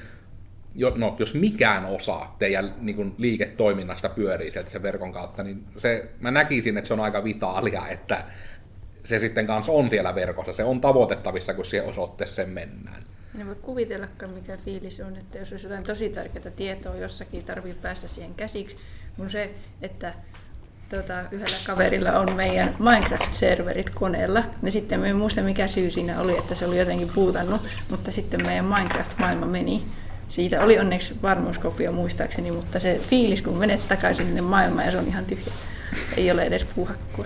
no, 0.95 1.15
jos 1.19 1.33
mikään 1.33 1.85
osa 1.85 2.27
teidän 2.39 2.73
niin 2.79 2.95
kuin, 2.95 3.15
liiketoiminnasta 3.17 4.09
pyörii 4.09 4.51
sieltä 4.51 4.71
sen 4.71 4.83
verkon 4.83 5.13
kautta, 5.13 5.43
niin 5.43 5.65
se, 5.77 6.09
mä 6.19 6.31
näkisin, 6.31 6.77
että 6.77 6.87
se 6.87 6.93
on 6.93 6.99
aika 6.99 7.23
vitaalia, 7.23 7.87
että 7.87 8.23
se 9.03 9.19
sitten 9.19 9.47
kanssa 9.47 9.71
on 9.71 9.89
siellä 9.89 10.15
verkossa, 10.15 10.53
se 10.53 10.63
on 10.63 10.81
tavoitettavissa, 10.81 11.53
kun 11.53 11.65
siihen 11.65 11.89
osoitteeseen 11.89 12.49
mennään. 12.49 13.03
En 13.39 13.47
voi 13.47 13.55
kuvitellakaan, 13.55 14.31
mikä 14.31 14.57
fiilis 14.57 14.99
on, 14.99 15.17
että 15.17 15.37
jos 15.37 15.51
olisi 15.51 15.65
jotain 15.65 15.83
tosi 15.83 16.09
tärkeää 16.09 16.51
tietoa 16.55 16.95
jossakin, 16.95 17.45
tarvii 17.45 17.73
päästä 17.73 18.07
siihen 18.07 18.33
käsiksi. 18.33 18.77
Mun 19.17 19.29
se, 19.29 19.51
että 19.81 20.13
tota, 20.89 21.21
yhdellä 21.31 21.57
kaverilla 21.67 22.11
on 22.11 22.35
meidän 22.35 22.75
Minecraft-serverit 22.79 23.89
koneella, 23.95 24.43
niin 24.61 24.71
sitten 24.71 25.05
en 25.05 25.15
muista 25.15 25.41
mikä 25.41 25.67
syy 25.67 25.89
siinä 25.89 26.21
oli, 26.21 26.37
että 26.37 26.55
se 26.55 26.65
oli 26.65 26.79
jotenkin 26.79 27.09
puutannut, 27.15 27.61
mutta 27.89 28.11
sitten 28.11 28.45
meidän 28.45 28.65
Minecraft-maailma 28.65 29.45
meni. 29.45 29.83
Siitä 30.29 30.63
oli 30.63 30.79
onneksi 30.79 31.21
varmuuskopio 31.21 31.91
muistaakseni, 31.91 32.51
mutta 32.51 32.79
se 32.79 33.01
fiilis, 33.09 33.41
kun 33.41 33.57
menet 33.57 33.87
takaisin 33.87 34.25
sinne 34.25 34.41
maailmaan 34.41 34.85
ja 34.85 34.91
se 34.91 34.97
on 34.97 35.07
ihan 35.07 35.25
tyhjä. 35.25 35.53
Ei 36.17 36.31
ole 36.31 36.43
edes 36.43 36.65
puuhakkua. 36.75 37.25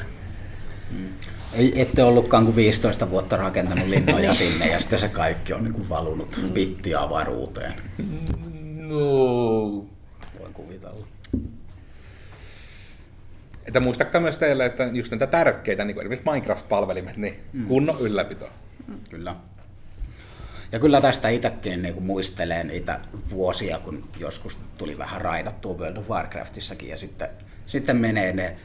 Ei, 1.55 1.81
ette 1.81 2.03
ollutkaan 2.03 2.43
kuin 2.43 2.55
15 2.55 3.09
vuotta 3.09 3.37
rakentanut 3.37 3.87
linnoja 3.87 4.33
sinne 4.33 4.67
ja 4.67 4.79
sitten 4.79 4.99
se 4.99 5.09
kaikki 5.09 5.53
on 5.53 5.63
niin 5.63 5.73
kuin 5.73 5.89
valunut 5.89 6.41
bittiavaruuteen. 6.53 7.73
No. 8.77 9.85
Voin 10.39 10.53
kuvitella. 10.53 11.07
Että 13.65 13.79
muistakaa 13.79 14.21
myös 14.21 14.37
teille, 14.37 14.65
että 14.65 14.83
just 14.83 15.11
näitä 15.11 15.27
tärkeitä, 15.27 15.85
niin 15.85 15.95
kuin 15.95 16.03
esimerkiksi 16.03 16.29
Minecraft-palvelimet, 16.31 17.17
niin 17.17 17.39
mm. 17.53 17.67
kunnon 17.67 17.99
ylläpito. 17.99 18.49
Kyllä. 19.09 19.35
Ja 20.71 20.79
kyllä 20.79 21.01
tästä 21.01 21.29
itsekin 21.29 21.81
niin 21.81 21.93
kuin 21.93 22.05
muistelee 22.05 22.63
niitä 22.63 22.99
vuosia, 23.29 23.79
kun 23.79 24.09
joskus 24.19 24.57
tuli 24.77 24.97
vähän 24.97 25.21
raidattua 25.21 25.77
World 25.77 25.97
of 25.97 26.09
Warcraftissakin 26.09 26.89
ja 26.89 26.97
sitten, 26.97 27.29
sitten 27.65 27.97
menee 27.97 28.33
ne 28.33 28.57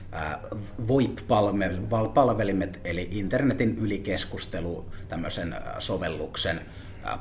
VoIP-palvelimet, 0.88 2.80
eli 2.84 3.08
internetin 3.10 3.78
ylikeskustelu, 3.78 4.90
tämmöisen 5.08 5.54
sovelluksen 5.78 6.60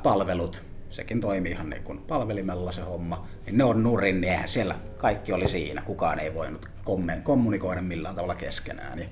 palvelut, 0.02 0.62
sekin 0.90 1.20
toimii 1.20 1.52
ihan 1.52 1.70
niin 1.70 1.82
kuin 1.82 1.98
palvelimella 1.98 2.72
se 2.72 2.80
homma, 2.80 3.28
niin 3.46 3.58
ne 3.58 3.64
on 3.64 3.82
nurin, 3.82 4.20
niin 4.20 4.32
eihän 4.32 4.48
siellä 4.48 4.74
kaikki 4.98 5.32
oli 5.32 5.48
siinä, 5.48 5.82
kukaan 5.82 6.18
ei 6.18 6.34
voinut 6.34 6.68
kommunikoida 7.22 7.82
millään 7.82 8.14
tavalla 8.14 8.34
keskenään 8.34 8.98
ja 8.98 9.04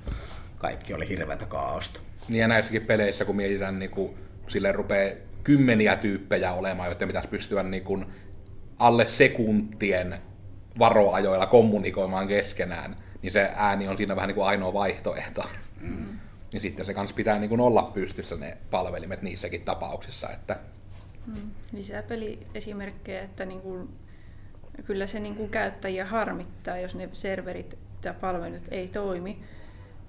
kaikki 0.58 0.94
oli 0.94 1.08
hirveätä 1.08 1.46
kaaosta. 1.46 2.00
Niin 2.28 2.40
ja 2.40 2.48
näissäkin 2.48 2.82
peleissä, 2.82 3.24
kun 3.24 3.36
mietitään, 3.36 3.78
niin 3.78 3.90
kuin, 3.90 4.14
sille 4.48 4.72
rupeaa 4.72 5.16
kymmeniä 5.44 5.96
tyyppejä 5.96 6.52
olemaan, 6.52 6.90
joiden 6.90 7.08
pitäisi 7.08 7.28
pystyä 7.28 7.62
niin 7.62 7.84
kuin, 7.84 8.06
alle 8.78 9.08
sekuntien 9.08 10.18
varoajoilla 10.78 11.46
kommunikoimaan 11.46 12.28
keskenään, 12.28 12.96
niin 13.22 13.32
se 13.32 13.50
ääni 13.56 13.88
on 13.88 13.96
siinä 13.96 14.16
vähän 14.16 14.28
niin 14.28 14.34
kuin 14.34 14.46
ainoa 14.46 14.72
vaihtoehto. 14.72 15.44
Mm. 15.80 16.18
niin 16.52 16.60
sitten 16.60 16.86
se 16.86 16.94
kanssa 16.94 17.16
pitää 17.16 17.38
niin 17.38 17.48
kuin 17.48 17.60
olla 17.60 17.82
pystyssä 17.82 18.36
ne 18.36 18.58
palvelimet 18.70 19.22
niissäkin 19.22 19.62
tapauksissa, 19.62 20.30
että 20.30 20.56
Mm. 21.34 21.50
Lisää 21.72 22.02
peliesimerkkejä, 22.02 23.22
että 23.22 23.44
niin 23.44 23.60
kuin, 23.60 23.88
kyllä 24.84 25.06
se 25.06 25.20
niin 25.20 25.36
kuin 25.36 25.50
käyttäjiä 25.50 26.06
harmittaa, 26.06 26.78
jos 26.78 26.94
ne 26.94 27.08
serverit 27.12 27.78
ja 28.04 28.14
palvelut 28.14 28.62
ei 28.70 28.88
toimi. 28.88 29.42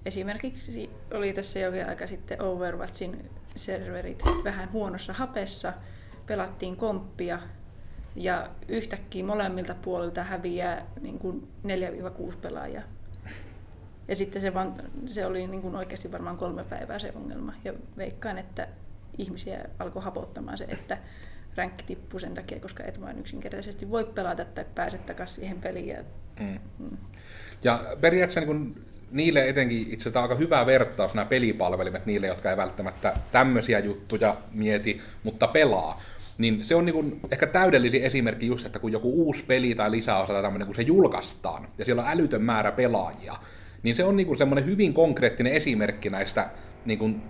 Esimerkiksi 0.05 0.89
oli 1.13 1.33
tässä 1.33 1.59
jokin 1.59 1.89
aika 1.89 2.07
sitten 2.07 2.41
Overwatchin 2.41 3.29
serverit 3.55 4.23
vähän 4.43 4.71
huonossa 4.71 5.13
hapessa, 5.13 5.73
pelattiin 6.25 6.75
komppia 6.75 7.39
ja 8.15 8.49
yhtäkkiä 8.67 9.23
molemmilta 9.23 9.75
puolilta 9.81 10.23
häviää 10.23 10.85
niin 11.01 11.19
kuin 11.19 11.47
4-6 12.31 12.35
pelaajaa. 12.41 12.83
Ja 14.07 14.15
sitten 14.15 14.41
se, 14.41 14.53
vaan, 14.53 14.73
se 15.05 15.25
oli 15.25 15.47
niin 15.47 15.61
kuin 15.61 15.75
oikeasti 15.75 16.11
varmaan 16.11 16.37
kolme 16.37 16.63
päivää 16.63 16.99
se 16.99 17.11
ongelma. 17.15 17.53
Ja 17.63 17.73
veikkaan, 17.97 18.37
että 18.37 18.67
ihmisiä 19.17 19.65
alkoi 19.79 20.03
hapottamaan 20.03 20.57
se, 20.57 20.65
että 20.67 20.97
ränkki 21.55 21.83
tippuu 21.83 22.19
sen 22.19 22.33
takia, 22.33 22.59
koska 22.59 22.83
et 22.83 23.01
vain 23.01 23.19
yksinkertaisesti 23.19 23.89
voi 23.91 24.03
pelata 24.03 24.45
tai 24.45 24.65
pääse 24.75 24.97
takaisin 24.97 25.35
siihen 25.35 25.61
peliin. 25.61 25.87
Ja, 25.87 26.03
Mm. 26.39 26.59
mm. 26.79 26.97
Ja 27.63 27.83
periaatteessa 28.01 28.53
niin 28.53 28.75
niille 29.11 29.49
etenkin 29.49 29.81
itse 29.81 30.03
asiassa 30.03 30.21
aika 30.21 30.35
hyvä 30.35 30.65
vertaus 30.65 31.13
nämä 31.13 31.25
pelipalvelimet 31.25 32.05
niille, 32.05 32.27
jotka 32.27 32.49
ei 32.51 32.57
välttämättä 32.57 33.13
tämmöisiä 33.31 33.79
juttuja 33.79 34.37
mieti, 34.51 35.01
mutta 35.23 35.47
pelaa. 35.47 36.01
Niin 36.39 36.65
se 36.65 36.75
on 36.75 36.85
niin 36.85 37.21
ehkä 37.31 37.47
täydellisin 37.47 38.03
esimerkki 38.03 38.47
just, 38.47 38.65
että 38.65 38.79
kun 38.79 38.91
joku 38.91 39.25
uusi 39.25 39.43
peli 39.43 39.75
tai 39.75 39.91
lisäosa 39.91 40.33
tai 40.33 40.41
tämmöinen, 40.41 40.65
kun 40.65 40.75
se 40.75 40.81
julkaistaan 40.81 41.67
ja 41.77 41.85
siellä 41.85 42.01
on 42.01 42.09
älytön 42.09 42.41
määrä 42.41 42.71
pelaajia, 42.71 43.35
niin 43.83 43.95
se 43.95 44.03
on 44.03 44.15
niin 44.15 44.37
semmoinen 44.37 44.65
hyvin 44.65 44.93
konkreettinen 44.93 45.53
esimerkki 45.53 46.09
näistä 46.09 46.49
niin 46.85 46.99
kun 46.99 47.21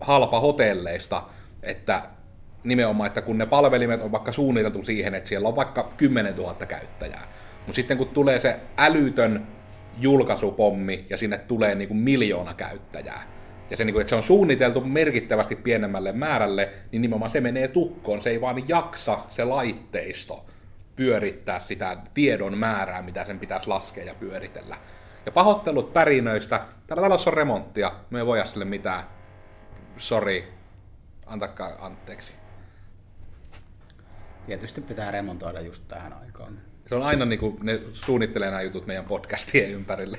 halpa 0.00 0.40
hotelleista, 0.40 1.22
että 1.62 2.02
nimenomaan, 2.64 3.06
että 3.06 3.22
kun 3.22 3.38
ne 3.38 3.46
palvelimet 3.46 4.02
on 4.02 4.12
vaikka 4.12 4.32
suunniteltu 4.32 4.82
siihen, 4.82 5.14
että 5.14 5.28
siellä 5.28 5.48
on 5.48 5.56
vaikka 5.56 5.92
10 5.96 6.36
000 6.36 6.54
käyttäjää, 6.54 7.28
mutta 7.58 7.76
sitten 7.76 7.98
kun 7.98 8.08
tulee 8.08 8.40
se 8.40 8.60
älytön 8.76 9.46
julkaisupommi 10.00 11.06
ja 11.10 11.16
sinne 11.16 11.38
tulee 11.38 11.74
niin 11.74 11.88
kuin 11.88 11.98
miljoona 11.98 12.54
käyttäjää, 12.54 13.22
ja 13.70 13.76
se, 13.76 13.84
niin 13.84 13.94
kuin, 13.94 14.00
että 14.00 14.08
se 14.08 14.16
on 14.16 14.22
suunniteltu 14.22 14.80
merkittävästi 14.80 15.56
pienemmälle 15.56 16.12
määrälle, 16.12 16.72
niin 16.92 17.02
nimenomaan 17.02 17.30
se 17.30 17.40
menee 17.40 17.68
tukkoon. 17.68 18.22
Se 18.22 18.30
ei 18.30 18.40
vaan 18.40 18.68
jaksa 18.68 19.18
se 19.28 19.44
laitteisto 19.44 20.46
pyörittää 20.96 21.60
sitä 21.60 21.96
tiedon 22.14 22.58
määrää, 22.58 23.02
mitä 23.02 23.24
sen 23.24 23.38
pitäisi 23.38 23.68
laskea 23.68 24.04
ja 24.04 24.14
pyöritellä. 24.14 24.76
Ja 25.26 25.32
pahoittelut 25.32 25.92
pärinöistä. 25.92 26.60
Täällä 26.86 27.02
talossa 27.02 27.30
on 27.30 27.36
remonttia. 27.36 27.92
Me 28.10 28.18
ei 28.18 28.26
voida 28.26 28.46
sille 28.46 28.64
mitään. 28.64 29.04
Sori. 29.96 30.48
Antakaa 31.26 31.86
anteeksi. 31.86 32.32
Tietysti 34.46 34.80
pitää 34.80 35.10
remontoida 35.10 35.60
just 35.60 35.82
tähän 35.88 36.12
aikaan. 36.12 36.60
Se 36.88 36.94
on 36.94 37.02
aina 37.02 37.24
niin 37.24 37.38
kuin, 37.38 37.58
ne 37.62 37.80
suunnittelee 37.92 38.50
nämä 38.50 38.62
jutut 38.62 38.86
meidän 38.86 39.04
podcastien 39.04 39.70
ympärille. 39.70 40.18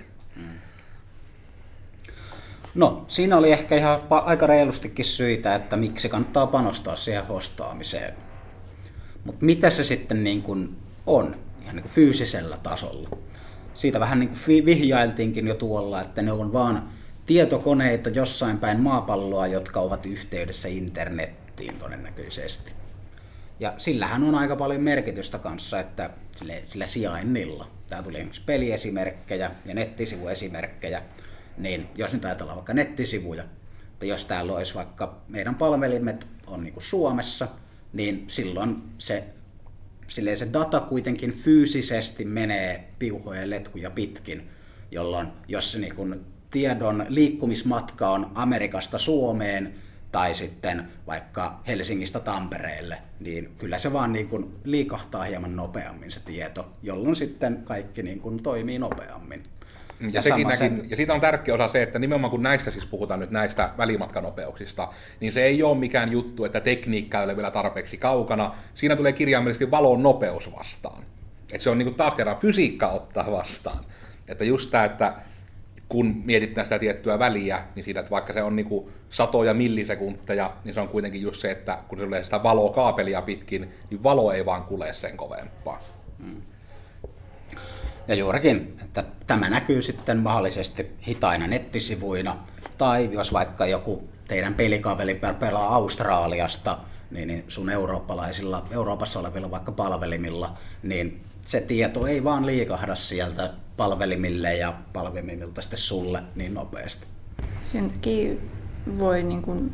No, 2.79 3.05
siinä 3.07 3.37
oli 3.37 3.51
ehkä 3.51 3.75
ihan 3.75 3.99
aika 4.09 4.47
reilustikin 4.47 5.05
syitä, 5.05 5.55
että 5.55 5.75
miksi 5.75 6.09
kannattaa 6.09 6.47
panostaa 6.47 6.95
siihen 6.95 7.25
hostaamiseen. 7.27 8.13
Mutta 9.23 9.45
mitä 9.45 9.69
se 9.69 9.83
sitten 9.83 10.23
niin 10.23 10.41
kuin 10.41 10.77
on 11.05 11.35
ihan 11.61 11.75
niin 11.75 11.83
kuin 11.83 11.91
fyysisellä 11.91 12.57
tasolla? 12.63 13.09
Siitä 13.73 13.99
vähän 13.99 14.19
niin 14.19 14.29
kuin 14.29 14.65
vihjailtiinkin 14.65 15.47
jo 15.47 15.55
tuolla, 15.55 16.01
että 16.01 16.21
ne 16.21 16.31
on 16.31 16.53
vaan 16.53 16.89
tietokoneita 17.25 18.09
jossain 18.09 18.57
päin 18.57 18.79
maapalloa, 18.79 19.47
jotka 19.47 19.79
ovat 19.79 20.05
yhteydessä 20.05 20.67
internettiin 20.67 21.75
todennäköisesti. 21.75 22.73
Ja 23.59 23.73
sillähän 23.77 24.23
on 24.23 24.35
aika 24.35 24.55
paljon 24.55 24.81
merkitystä 24.81 25.37
kanssa, 25.39 25.79
että 25.79 26.09
sillä, 26.35 26.53
sillä 26.65 26.85
sijainnilla. 26.85 27.67
Tää 27.89 28.03
tuli 28.03 28.17
esimerkiksi 28.17 28.41
peliesimerkkejä 28.45 29.51
ja 29.65 29.73
nettisivuesimerkkejä. 29.73 31.01
Niin 31.59 31.87
jos 31.95 32.13
nyt 32.13 32.25
ajatellaan 32.25 32.55
vaikka 32.55 32.73
nettisivuja, 32.73 33.43
että 33.93 34.05
jos 34.05 34.25
täällä 34.25 34.53
olisi 34.53 34.75
vaikka 34.75 35.21
meidän 35.27 35.55
palvelimet 35.55 36.27
on 36.47 36.63
niin 36.63 36.73
Suomessa, 36.77 37.47
niin 37.93 38.23
silloin 38.27 38.83
se, 38.97 39.23
silleen 40.07 40.37
se 40.37 40.47
data 40.53 40.79
kuitenkin 40.79 41.31
fyysisesti 41.31 42.25
menee 42.25 42.89
piuhojen 42.99 43.49
letkuja 43.49 43.89
pitkin, 43.89 44.49
jolloin 44.91 45.27
jos 45.47 45.71
se 45.71 45.79
niin 45.79 45.95
kuin 45.95 46.25
tiedon 46.51 47.05
liikkumismatka 47.09 48.09
on 48.09 48.31
Amerikasta 48.35 48.99
Suomeen 48.99 49.73
tai 50.11 50.35
sitten 50.35 50.87
vaikka 51.07 51.61
Helsingistä 51.67 52.19
Tampereelle, 52.19 52.97
niin 53.19 53.55
kyllä 53.57 53.77
se 53.77 53.93
vaan 53.93 54.13
niin 54.13 54.27
kuin 54.27 54.55
liikahtaa 54.63 55.23
hieman 55.23 55.55
nopeammin 55.55 56.11
se 56.11 56.19
tieto, 56.19 56.71
jolloin 56.83 57.15
sitten 57.15 57.61
kaikki 57.63 58.03
niin 58.03 58.19
kuin 58.19 58.43
toimii 58.43 58.79
nopeammin. 58.79 59.43
Ja, 59.99 60.09
ja, 60.13 60.21
sekin 60.21 60.47
näkin, 60.47 60.89
ja 60.89 60.95
siitä 60.95 61.13
on 61.13 61.21
tärkeä 61.21 61.53
osa 61.53 61.67
se, 61.67 61.81
että 61.81 61.99
nimenomaan 61.99 62.31
kun 62.31 62.43
näistä 62.43 62.71
siis 62.71 62.85
puhutaan 62.85 63.19
nyt 63.19 63.31
näistä 63.31 63.69
välimatkanopeuksista, 63.77 64.87
niin 65.19 65.31
se 65.31 65.43
ei 65.43 65.63
ole 65.63 65.77
mikään 65.77 66.11
juttu, 66.11 66.45
että 66.45 66.59
tekniikka 66.59 67.19
ei 67.19 67.25
ole 67.25 67.35
vielä 67.35 67.51
tarpeeksi 67.51 67.97
kaukana. 67.97 68.55
Siinä 68.73 68.95
tulee 68.95 69.13
kirjaimellisesti 69.13 69.71
valon 69.71 70.03
nopeus 70.03 70.51
vastaan. 70.55 71.03
Että 71.41 71.63
se 71.63 71.69
on 71.69 71.77
niin 71.77 71.85
kuin 71.85 71.97
taas 71.97 72.13
kerran 72.13 72.37
fysiikka 72.37 72.87
ottaa 72.87 73.31
vastaan. 73.31 73.85
Että 74.27 74.43
just 74.43 74.71
tämä, 74.71 74.85
että 74.85 75.15
kun 75.89 76.21
mietitään 76.25 76.65
sitä 76.65 76.79
tiettyä 76.79 77.19
väliä, 77.19 77.63
niin 77.75 77.83
siitä, 77.83 77.99
että 77.99 78.11
vaikka 78.11 78.33
se 78.33 78.43
on 78.43 78.55
niin 78.55 78.65
kuin 78.65 78.91
satoja 79.09 79.53
millisekunteja, 79.53 80.53
niin 80.63 80.73
se 80.73 80.79
on 80.79 80.87
kuitenkin 80.87 81.21
just 81.21 81.41
se, 81.41 81.51
että 81.51 81.77
kun 81.87 81.97
se 81.97 82.05
tulee 82.05 82.23
sitä 82.23 82.43
valokaapelia 82.43 83.21
pitkin, 83.21 83.73
niin 83.89 84.03
valo 84.03 84.31
ei 84.31 84.45
vaan 84.45 84.63
kule 84.63 84.93
sen 84.93 85.17
kovempaa. 85.17 85.83
Hmm. 86.23 86.41
Ja 88.09 88.15
juurikin, 88.15 88.77
että 88.83 89.03
tämä 89.27 89.49
näkyy 89.49 89.81
sitten 89.81 90.17
mahdollisesti 90.17 90.91
hitaina 91.07 91.47
nettisivuina, 91.47 92.37
tai 92.77 93.09
jos 93.13 93.33
vaikka 93.33 93.65
joku 93.65 94.09
teidän 94.27 94.53
pelikaveli 94.53 95.19
pelaa 95.39 95.75
Australiasta, 95.75 96.77
niin, 97.11 97.27
niin 97.27 97.43
sun 97.47 97.69
eurooppalaisilla, 97.69 98.65
Euroopassa 98.71 99.19
olevilla 99.19 99.51
vaikka 99.51 99.71
palvelimilla, 99.71 100.57
niin 100.83 101.23
se 101.45 101.61
tieto 101.61 102.07
ei 102.07 102.23
vaan 102.23 102.45
liikahda 102.45 102.95
sieltä 102.95 103.53
palvelimille 103.77 104.55
ja 104.55 104.73
palvelimilta 104.93 105.61
sitten 105.61 105.79
sulle 105.79 106.23
niin 106.35 106.53
nopeasti. 106.53 107.07
Sen 107.65 107.91
takia 107.91 108.35
voi 108.99 109.23
niin 109.23 109.41
kuin 109.41 109.73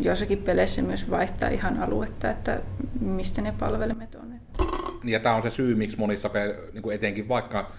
jossakin 0.00 0.38
peleissä 0.38 0.82
myös 0.82 1.10
vaihtaa 1.10 1.48
ihan 1.48 1.82
aluetta, 1.82 2.30
että 2.30 2.60
mistä 3.00 3.42
ne 3.42 3.54
palvelimet 3.58 4.14
on. 4.14 4.37
Ja 5.04 5.20
tämä 5.20 5.34
on 5.34 5.42
se 5.42 5.50
syy, 5.50 5.74
miksi 5.74 5.96
monissa, 5.96 6.30
niin 6.72 6.82
kuin 6.82 6.94
etenkin 6.94 7.28
vaikka 7.28 7.72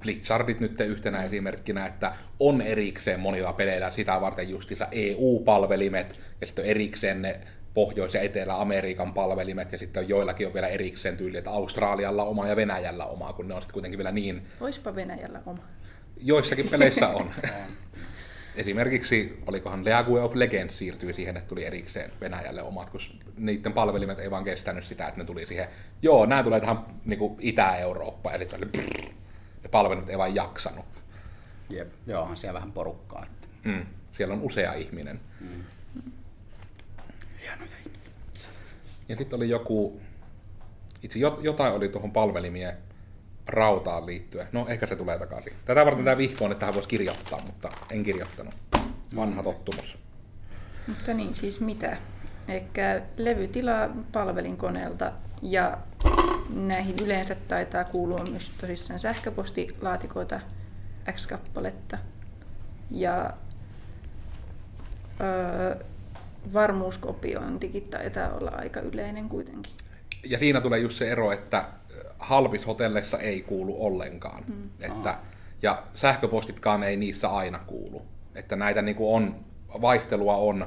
Blitzardit 0.00 0.60
nyt 0.60 0.80
yhtenä 0.80 1.22
esimerkkinä, 1.22 1.86
että 1.86 2.12
on 2.40 2.60
erikseen 2.60 3.20
monilla 3.20 3.52
peleillä 3.52 3.90
sitä 3.90 4.20
varten 4.20 4.48
justissa 4.48 4.88
EU-palvelimet 4.92 6.20
ja 6.40 6.46
sitten 6.46 6.64
erikseen 6.64 7.22
ne 7.22 7.40
Pohjois- 7.74 8.14
ja 8.14 8.20
Etelä-Amerikan 8.20 9.14
palvelimet, 9.14 9.72
ja 9.72 9.78
sitten 9.78 10.08
joillakin 10.08 10.46
on 10.46 10.54
vielä 10.54 10.68
erikseen 10.68 11.16
tyyli, 11.16 11.38
että 11.38 11.50
Australialla 11.50 12.24
oma 12.24 12.48
ja 12.48 12.56
Venäjällä 12.56 13.06
oma, 13.06 13.32
kun 13.32 13.48
ne 13.48 13.54
on 13.54 13.62
sitten 13.62 13.72
kuitenkin 13.72 13.98
vielä 13.98 14.12
niin... 14.12 14.42
Oispa 14.60 14.94
Venäjällä 14.94 15.42
oma. 15.46 15.62
Joissakin 16.16 16.68
peleissä 16.70 17.08
on. 17.08 17.30
Esimerkiksi, 18.56 19.42
olikohan 19.46 19.84
League 19.84 20.20
of 20.20 20.34
Legends 20.34 20.78
siirtyi 20.78 21.12
siihen, 21.12 21.36
että 21.36 21.48
tuli 21.48 21.64
erikseen 21.64 22.12
Venäjälle 22.20 22.62
omat, 22.62 22.90
kun 22.90 23.00
niiden 23.36 23.72
palvelimet 23.72 24.20
ei 24.20 24.30
vaan 24.30 24.44
kestänyt 24.44 24.86
sitä, 24.86 25.08
että 25.08 25.20
ne 25.20 25.24
tuli 25.24 25.46
siihen, 25.46 25.68
joo, 26.02 26.26
nämä 26.26 26.42
tulee 26.42 26.60
tähän 26.60 26.78
niin 27.04 27.18
kuin 27.18 27.36
Itä-Eurooppaan, 27.40 28.34
ja 28.34 28.38
sitten 28.38 28.70
ne 29.62 29.68
palvelimet 29.70 30.10
ei 30.10 30.18
vaan 30.18 30.34
jaksanut. 30.34 30.84
Jep, 31.70 31.92
joo, 32.06 32.22
on 32.22 32.36
siellä 32.36 32.54
vähän 32.54 32.72
porukkaa. 32.72 33.26
Että... 33.26 33.48
Mm, 33.64 33.86
siellä 34.12 34.34
on 34.34 34.42
usea 34.42 34.72
ihminen. 34.72 35.20
Mm. 35.40 35.64
Ja 39.08 39.16
sitten 39.16 39.36
oli 39.36 39.48
joku, 39.48 40.00
itse 41.02 41.18
jotain 41.18 41.72
oli 41.72 41.88
tuohon 41.88 42.12
palvelimien 42.12 42.76
rautaan 43.46 44.06
liittyen. 44.06 44.46
No, 44.52 44.66
ehkä 44.68 44.86
se 44.86 44.96
tulee 44.96 45.18
takaisin. 45.18 45.52
Tätä 45.64 45.86
varten 45.86 46.04
tämä 46.04 46.16
vihko 46.16 46.44
on, 46.44 46.52
että 46.52 46.60
tähän 46.60 46.74
voisi 46.74 46.88
kirjoittaa, 46.88 47.40
mutta 47.46 47.68
en 47.90 48.02
kirjoittanut. 48.02 48.54
Vanha 49.16 49.42
tottumus. 49.42 49.98
Mutta 50.88 51.14
niin, 51.14 51.34
siis 51.34 51.60
mitä? 51.60 51.96
Ehkä 52.48 53.02
levytila 53.16 53.88
palvelinkoneelta 54.12 55.12
ja 55.42 55.78
näihin 56.54 56.96
yleensä 57.04 57.34
taitaa 57.48 57.84
kuulua 57.84 58.24
myös 58.30 58.50
tosissaan 58.60 58.98
sähköpostilaatikoita 58.98 60.40
X 61.12 61.26
kappaletta. 61.26 61.98
Ja 62.90 63.30
öö, 65.20 65.84
varmuuskopiointikin 66.52 67.82
taitaa 67.82 68.32
olla 68.32 68.50
aika 68.50 68.80
yleinen 68.80 69.28
kuitenkin. 69.28 69.72
Ja 70.24 70.38
siinä 70.38 70.60
tulee 70.60 70.78
just 70.78 70.96
se 70.96 71.10
ero, 71.10 71.32
että 71.32 71.64
halpishotelleissa 72.18 73.18
ei 73.18 73.42
kuulu 73.42 73.86
ollenkaan. 73.86 74.44
Mm. 74.48 74.70
Että, 74.80 75.18
ja 75.62 75.82
sähköpostitkaan 75.94 76.82
ei 76.82 76.96
niissä 76.96 77.28
aina 77.28 77.58
kuulu. 77.58 78.02
Että 78.34 78.56
näitä 78.56 78.82
niin 78.82 78.96
kuin 78.96 79.14
on, 79.14 79.36
vaihtelua 79.80 80.36
on, 80.36 80.66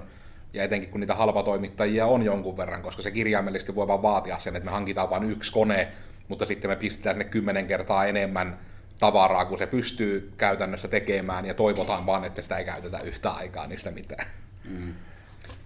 ja 0.54 0.64
etenkin 0.64 0.90
kun 0.90 1.00
niitä 1.00 1.16
halpatoimittajia 1.16 2.06
on 2.06 2.24
jonkun 2.24 2.58
verran, 2.58 2.82
koska 2.82 3.02
se 3.02 3.12
kirjaimellisesti 3.12 3.76
voi 3.76 3.88
vaan 3.88 4.02
vaatia 4.02 4.40
sen, 4.40 4.56
että 4.56 4.66
me 4.66 4.72
hankitaan 4.72 5.10
vain 5.10 5.24
yksi 5.24 5.52
kone, 5.52 5.92
mutta 6.28 6.46
sitten 6.46 6.72
me 6.72 6.76
pistetään 6.76 7.14
sinne 7.14 7.26
kymmenen 7.26 7.68
kertaa 7.68 8.06
enemmän 8.06 8.60
tavaraa, 9.00 9.46
kun 9.46 9.58
se 9.58 9.68
pystyy 9.68 10.34
käytännössä 10.38 10.88
tekemään, 10.88 11.46
ja 11.46 11.54
toivotaan 11.54 12.06
vaan, 12.06 12.26
että 12.26 12.42
sitä 12.42 12.58
ei 12.58 12.66
käytetä 12.66 13.00
yhtä 13.00 13.30
aikaa 13.30 13.68
niistä 13.68 13.92
mitään. 13.92 14.28
Mm. 14.70 14.94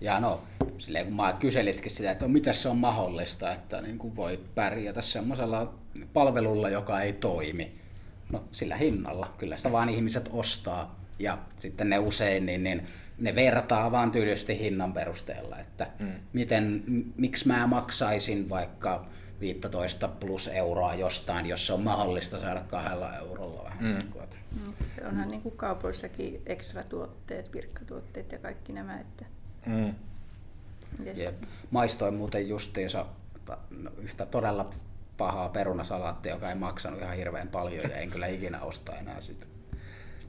Ja 0.01 0.19
no, 0.19 0.41
silleen 0.77 1.05
kun 1.05 1.15
mä 1.15 1.33
kyselitkin 1.33 1.91
sitä, 1.91 2.11
että 2.11 2.27
mitä 2.27 2.53
se 2.53 2.69
on 2.69 2.77
mahdollista, 2.77 3.51
että 3.51 3.81
niin 3.81 3.97
kuin 3.97 4.15
voi 4.15 4.39
pärjätä 4.55 5.01
semmoisella 5.01 5.73
palvelulla, 6.13 6.69
joka 6.69 7.01
ei 7.01 7.13
toimi. 7.13 7.71
No 8.31 8.43
sillä 8.51 8.75
hinnalla. 8.75 9.33
Kyllä 9.37 9.57
sitä 9.57 9.71
vaan 9.71 9.89
ihmiset 9.89 10.29
ostaa. 10.33 10.99
Ja 11.19 11.37
sitten 11.57 11.89
ne 11.89 11.99
usein, 11.99 12.45
niin, 12.45 12.63
niin 12.63 12.87
ne 13.17 13.35
vertaa 13.35 13.91
vaan 13.91 14.11
tyylisesti 14.11 14.59
hinnan 14.59 14.93
perusteella, 14.93 15.59
että 15.59 15.87
mm. 15.99 16.13
miten, 16.33 16.83
miksi 17.17 17.47
mä 17.47 17.67
maksaisin 17.67 18.49
vaikka 18.49 19.05
15 19.39 20.07
plus 20.07 20.47
euroa 20.47 20.95
jostain, 20.95 21.45
jos 21.45 21.67
se 21.67 21.73
on 21.73 21.81
mahdollista 21.81 22.39
saada 22.39 22.61
kahdella 22.61 23.15
eurolla 23.15 23.63
vähän. 23.63 23.83
Mm. 23.83 24.23
Mm. 24.51 24.73
Onhan 25.07 25.31
niin 25.31 25.41
kuin 25.41 25.57
kaupoissakin 25.57 26.41
ekstra 26.45 26.83
tuotteet, 26.83 27.51
pirkkatuotteet 27.51 28.31
ja 28.31 28.37
kaikki 28.37 28.73
nämä, 28.73 28.99
että 28.99 29.25
Mm. 29.69 29.95
Yes. 31.05 31.33
Maistoin 31.71 32.13
muuten 32.13 32.49
justiinsa 32.49 33.05
no, 33.69 33.91
yhtä 33.97 34.25
todella 34.25 34.69
pahaa 35.17 35.49
perunasalaattia, 35.49 36.33
joka 36.33 36.49
ei 36.49 36.55
maksanut 36.55 37.01
ihan 37.01 37.15
hirveän 37.15 37.47
paljon 37.47 37.89
ja 37.89 37.97
en 37.97 38.09
kyllä 38.09 38.27
ikinä 38.27 38.61
osta 38.61 38.95
enää 38.95 39.21
sitä. 39.21 39.45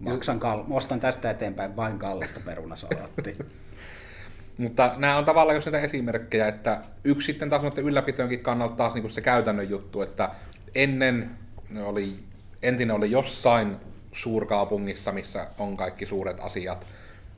Maksan 0.01 0.41
kal- 0.41 0.65
ostan 0.71 1.01
tästä 1.01 1.31
eteenpäin 1.31 1.77
vain 1.77 1.99
kallista 1.99 2.41
perunasalaattia. 2.45 3.35
Mutta 4.59 4.95
nämä 4.97 5.17
on 5.17 5.25
tavallaan 5.25 5.57
jos 5.57 5.67
näitä 5.67 5.81
esimerkkejä, 5.81 6.49
että 6.49 6.83
yksi 7.05 7.27
sitten 7.27 7.51
taas 7.51 7.63
noiden 7.63 7.85
ylläpitojenkin 7.85 8.41
kannalta 8.41 8.77
taas 8.77 8.95
niin 8.95 9.11
se 9.11 9.21
käytännön 9.21 9.71
juttu, 9.71 10.03
että 10.03 10.31
ennen 10.75 11.31
ne 11.71 11.83
oli, 11.83 12.19
entinen 12.63 12.97
oli 12.97 13.11
jossain 13.11 13.77
suurkaupungissa, 14.13 15.13
missä 15.13 15.51
on 15.59 15.77
kaikki 15.77 16.07
suuret 16.07 16.41
asiat, 16.41 16.87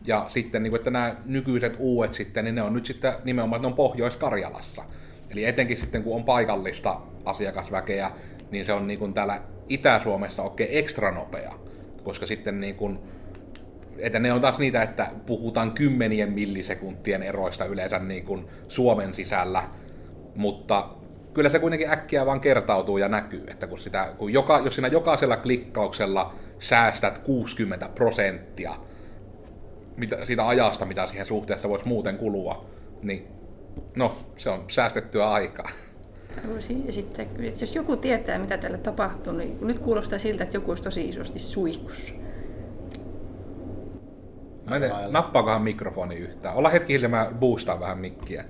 ja 0.07 0.27
sitten, 0.29 0.62
niin 0.62 0.71
kuin, 0.71 0.79
että 0.79 0.91
nämä 0.91 1.17
nykyiset 1.27 1.77
uudet 1.79 2.15
sitten, 2.15 2.45
niin 2.45 2.55
ne 2.55 2.62
on 2.62 2.73
nyt 2.73 2.87
sitten 2.87 3.12
nimenomaan, 3.25 3.62
ne 3.62 3.67
on 3.67 3.75
Pohjois-Karjalassa. 3.75 4.85
Eli 5.31 5.45
etenkin 5.45 5.77
sitten, 5.77 6.03
kun 6.03 6.17
on 6.17 6.25
paikallista 6.25 7.01
asiakasväkeä, 7.25 8.11
niin 8.51 8.67
se 8.67 8.73
on 8.73 8.87
niin 8.87 8.99
kuin 8.99 9.15
täällä 9.15 9.41
Itä-Suomessa 9.69 10.43
oikein 10.43 10.71
ekstra 10.73 11.11
nopea. 11.11 11.53
Koska 12.03 12.27
sitten 12.27 12.61
niin 12.61 12.75
kuin, 12.75 12.99
että 13.99 14.19
ne 14.19 14.33
on 14.33 14.41
taas 14.41 14.59
niitä, 14.59 14.83
että 14.83 15.11
puhutaan 15.27 15.73
kymmenien 15.73 16.33
millisekuntien 16.33 17.23
eroista 17.23 17.65
yleensä 17.65 17.99
niin 17.99 18.25
kuin 18.25 18.49
Suomen 18.69 19.15
sisällä, 19.15 19.62
mutta 20.35 20.88
kyllä 21.35 21.49
se 21.49 21.59
kuitenkin 21.59 21.91
äkkiä 21.91 22.27
vaan 22.27 22.41
kertautuu 22.41 22.99
ja 22.99 23.09
näkyy, 23.09 23.45
että 23.49 23.67
kun 23.67 23.79
sitä, 23.79 24.12
kun 24.19 24.33
joka, 24.33 24.59
jos 24.59 24.81
jokaisella 24.93 25.37
klikkauksella 25.37 26.35
säästät 26.59 27.19
60 27.19 27.88
prosenttia, 27.95 28.75
mitä, 29.96 30.26
siitä 30.26 30.48
ajasta, 30.48 30.85
mitä 30.85 31.07
siihen 31.07 31.26
suhteessa 31.26 31.68
voisi 31.68 31.88
muuten 31.88 32.16
kulua, 32.16 32.66
niin 33.02 33.26
no, 33.96 34.16
se 34.37 34.50
on 34.50 34.64
säästettyä 34.68 35.31
aikaa. 35.31 35.70
Esittää, 36.87 37.24
että 37.24 37.42
jos 37.61 37.74
joku 37.74 37.96
tietää, 37.96 38.38
mitä 38.38 38.59
tällä 38.59 38.78
tapahtuu, 38.78 39.33
niin 39.33 39.59
nyt 39.61 39.78
kuulostaa 39.78 40.18
siltä, 40.18 40.44
että 40.44 40.57
joku 40.57 40.70
olisi 40.70 40.83
tosi 40.83 41.09
isosti 41.09 41.38
suihkussa. 41.38 42.14
Mä 44.68 44.76
en 44.76 44.83
tiedä, 44.83 45.09
nappaakohan 45.11 45.62
mikrofoni 45.62 46.16
yhtään. 46.16 46.57
Olla 46.57 46.68
hetki 46.68 46.92
hiljaa, 46.92 47.11
mä 47.11 47.31
boostaan 47.40 47.81
vähän 47.81 47.98
mikkiä. 47.98 48.44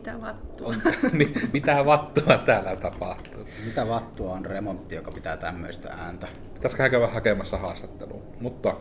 Mitä 0.00 0.20
vattua? 0.20 0.74
niin, 1.12 1.34
mitä 1.52 1.84
vattua 1.86 2.38
täällä 2.38 2.76
tapahtuu? 2.76 3.44
Mitä 3.64 3.88
vattua 3.88 4.32
on 4.32 4.46
remontti, 4.46 4.94
joka 4.94 5.10
pitää 5.10 5.36
tämmöistä 5.36 5.88
ääntä? 5.88 6.28
Pitäisikö 6.54 6.90
käydä 6.90 7.06
hakemassa 7.06 7.58
haastattelua? 7.58 8.22
Mutta 8.40 8.76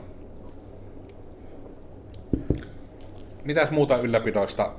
mitäs 3.43 3.71
muuta 3.71 3.97
ylläpidoista, 3.97 4.71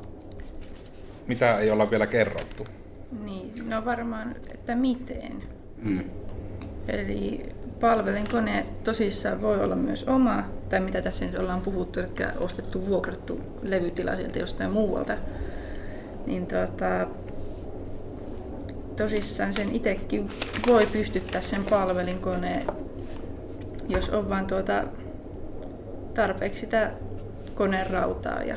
mitä 1.27 1.59
ei 1.59 1.71
olla 1.71 1.91
vielä 1.91 2.07
kerrottu? 2.07 2.67
Niin, 3.25 3.53
no 3.69 3.85
varmaan, 3.85 4.37
että 4.55 4.75
miten. 4.75 5.43
Mm. 5.83 6.05
Eli 6.89 7.49
palvelinkone 7.81 8.67
tosissaan 8.85 9.43
voi 9.43 9.65
olla 9.65 9.77
myös 9.77 10.05
oma, 10.05 10.45
tai 10.69 10.81
mitä 10.81 11.03
tässä 11.03 11.25
nyt 11.25 11.39
ollaan 11.39 11.61
puhuttu, 11.61 12.01
eli 12.01 12.09
ostettu, 12.39 12.87
vuokrattu 12.87 13.41
levytila 13.63 14.17
sieltä 14.17 14.39
jostain 14.39 14.71
muualta. 14.71 15.17
Niin 16.31 16.47
tota, 16.47 17.07
tosissaan 18.97 19.53
sen 19.53 19.77
itsekin 19.77 20.31
voi 20.69 20.83
pystyttää 20.93 21.41
sen 21.41 21.65
palvelinkoneen, 21.65 22.67
jos 23.89 24.09
on 24.11 24.29
vain 24.29 24.47
tuota 24.47 24.85
tarpeeksi 26.15 26.61
sitä 26.61 26.91
koneen 27.55 27.91
rautaa 27.91 28.43
ja 28.43 28.57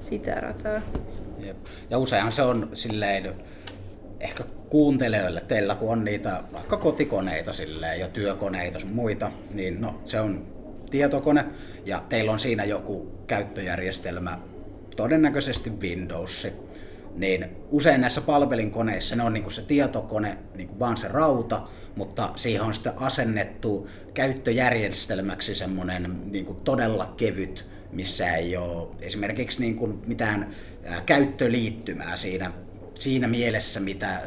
sitä 0.00 0.34
rataa. 0.34 0.80
Jep. 1.38 1.56
Ja 1.90 1.98
useinhan 1.98 2.32
se 2.32 2.42
on 2.42 2.70
silleen, 2.74 3.34
ehkä 4.20 4.44
kuuntelijoille, 4.70 5.40
teillä 5.48 5.74
kun 5.74 5.92
on 5.92 6.04
niitä 6.04 6.42
vaikka 6.52 6.76
kotikoneita 6.76 7.52
silleen, 7.52 8.00
ja 8.00 8.08
työkoneita 8.08 8.78
sun 8.78 8.90
muita, 8.90 9.30
niin 9.54 9.80
no, 9.80 10.00
se 10.04 10.20
on 10.20 10.46
tietokone 10.90 11.44
ja 11.84 12.02
teillä 12.08 12.32
on 12.32 12.38
siinä 12.38 12.64
joku 12.64 13.24
käyttöjärjestelmä, 13.26 14.38
todennäköisesti 15.00 15.70
Windows, 15.70 16.48
niin 17.14 17.46
usein 17.70 18.00
näissä 18.00 18.20
palvelinkoneissa 18.20 19.16
ne 19.16 19.22
on 19.22 19.32
niin 19.32 19.52
se 19.52 19.62
tietokone, 19.62 20.38
niin 20.54 20.78
vaan 20.78 20.96
se 20.96 21.08
rauta, 21.08 21.62
mutta 21.96 22.32
siihen 22.36 22.62
on 22.62 22.74
sitten 22.74 22.92
asennettu 22.96 23.88
käyttöjärjestelmäksi 24.14 25.54
semmoinen 25.54 26.32
niin 26.32 26.56
todella 26.64 27.14
kevyt, 27.16 27.66
missä 27.92 28.36
ei 28.36 28.56
ole 28.56 28.88
esimerkiksi 29.00 29.60
niin 29.60 29.76
kuin 29.76 30.02
mitään 30.06 30.54
käyttöliittymää 31.06 32.16
siinä, 32.16 32.52
siinä 32.94 33.28
mielessä, 33.28 33.80
mitä 33.80 34.20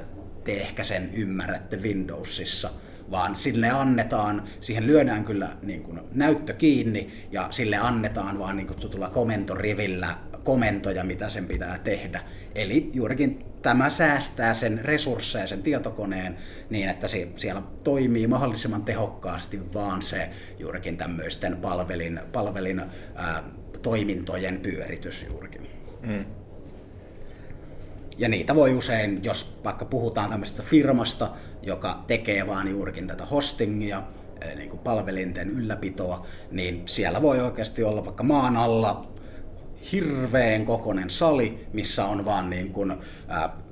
te 0.44 0.54
ehkä 0.54 0.84
sen 0.84 1.10
ymmärrätte 1.14 1.78
Windowsissa, 1.78 2.70
vaan 3.12 3.36
sille 3.36 3.70
annetaan, 3.70 4.44
siihen 4.60 4.88
lyödään 4.88 5.26
kyllä 5.26 5.50
niin 5.62 5.84
kuin 5.84 6.00
näyttö 6.12 6.54
kiinni 6.54 7.28
ja 7.32 7.48
sille 7.52 7.78
annetaan 7.78 8.40
vaan 8.40 8.56
niin 8.56 8.68
kutsutulla 8.68 9.10
komentorivillä 9.10 10.08
komentoja, 10.44 11.04
mitä 11.04 11.30
sen 11.30 11.46
pitää 11.46 11.80
tehdä. 11.80 12.22
Eli 12.56 12.90
juurikin 12.94 13.46
tämä 13.62 13.90
säästää 13.90 14.54
sen 14.54 14.80
resursseja, 14.86 15.48
sen 15.48 15.64
tietokoneen, 15.64 16.38
niin 16.70 16.90
että 16.90 17.08
se 17.08 17.28
siellä 17.38 17.62
toimii 17.84 18.28
mahdollisimman 18.28 18.84
tehokkaasti 18.84 19.74
vaan 19.74 20.02
se 20.02 20.30
juurikin 20.60 20.98
tämmöisten 20.98 21.58
palvelin, 21.58 22.20
palvelin 22.32 22.82
ää, 23.16 23.44
toimintojen 23.82 24.60
pyöritys 24.60 25.26
juurikin. 25.30 25.68
Mm. 26.02 26.26
Ja 28.18 28.30
niitä 28.30 28.56
voi 28.56 28.74
usein, 28.74 29.24
jos 29.24 29.60
vaikka 29.64 29.86
puhutaan 29.86 30.30
tämmöisestä 30.30 30.64
firmasta, 30.64 31.32
joka 31.62 32.04
tekee 32.08 32.48
vaan 32.48 32.68
juurikin 32.68 33.08
tätä 33.08 33.26
hostingia, 33.26 34.04
eli 34.42 34.56
niin 34.56 34.70
kuin 34.70 34.80
palvelinten 34.80 35.50
ylläpitoa, 35.50 36.28
niin 36.52 36.84
siellä 36.86 37.22
voi 37.22 37.40
oikeasti 37.40 37.84
olla 37.84 38.06
vaikka 38.06 38.24
maan 38.24 38.58
alla 38.58 39.13
hirveän 39.92 40.66
kokonen 40.66 41.10
sali, 41.10 41.68
missä 41.74 42.06
on 42.06 42.26
vaan 42.26 42.50
niin 42.50 42.74
kuin, 42.74 42.94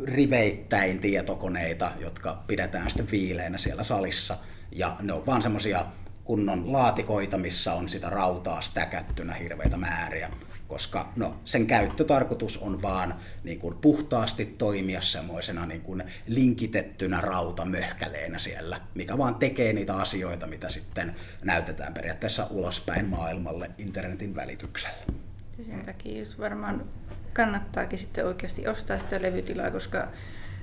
riveittäin 0.04 1.00
tietokoneita, 1.00 1.92
jotka 2.00 2.44
pidetään 2.48 2.90
sitten 2.90 3.12
viileinä 3.12 3.58
siellä 3.58 3.84
salissa. 3.84 4.38
Ja 4.72 4.96
ne 5.02 5.14
on 5.14 5.26
vaan 5.26 5.42
semmoisia 5.42 5.86
kunnon 6.24 6.72
laatikoita, 6.74 7.38
missä 7.38 7.74
on 7.74 7.90
sitä 7.90 8.10
rautaa 8.10 8.62
stäkättynä 8.62 9.34
hirveitä 9.34 9.78
määriä, 9.78 10.30
koska 10.68 11.14
no, 11.16 11.36
sen 11.44 11.68
käyttötarkoitus 11.68 12.58
on 12.58 12.82
vaan 12.82 13.16
niin 13.44 13.60
kuin, 13.60 13.78
puhtaasti 13.78 14.46
toimia 14.46 15.02
semmoisena 15.02 15.66
niin 15.66 15.82
kuin, 15.82 16.04
linkitettynä 16.28 17.22
rautamöhkäleenä 17.22 18.40
siellä, 18.40 18.82
mikä 18.96 19.18
vaan 19.18 19.36
tekee 19.36 19.74
niitä 19.74 19.96
asioita, 19.96 20.48
mitä 20.48 20.70
sitten 20.70 21.16
näytetään 21.44 21.94
periaatteessa 21.94 22.48
ulospäin 22.50 23.06
maailmalle 23.06 23.72
internetin 23.78 24.36
välityksellä. 24.36 25.21
Ja 25.62 25.66
sen 25.66 25.86
takia 25.86 26.20
just 26.20 26.40
varmaan 26.40 26.86
kannattaakin 27.34 28.00
sitten 28.00 28.28
oikeasti 28.28 28.68
ostaa 28.68 28.98
sitä 28.98 29.22
levytilaa, 29.22 29.72
koska 29.72 30.08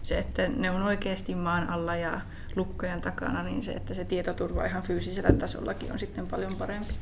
se, 0.02 0.18
että 0.18 0.48
ne 0.48 0.70
on 0.70 0.82
oikeasti 0.82 1.34
maan 1.34 1.70
alla 1.70 1.96
ja 1.96 2.20
lukkojen 2.56 3.00
takana, 3.00 3.42
niin 3.42 3.62
se, 3.62 3.72
että 3.72 3.94
se 3.94 4.04
tietoturva 4.04 4.64
ihan 4.64 4.82
fyysisellä 4.82 5.32
tasollakin 5.32 5.92
on 5.92 5.98
sitten 5.98 6.26
paljon 6.26 6.56
parempi, 6.56 6.94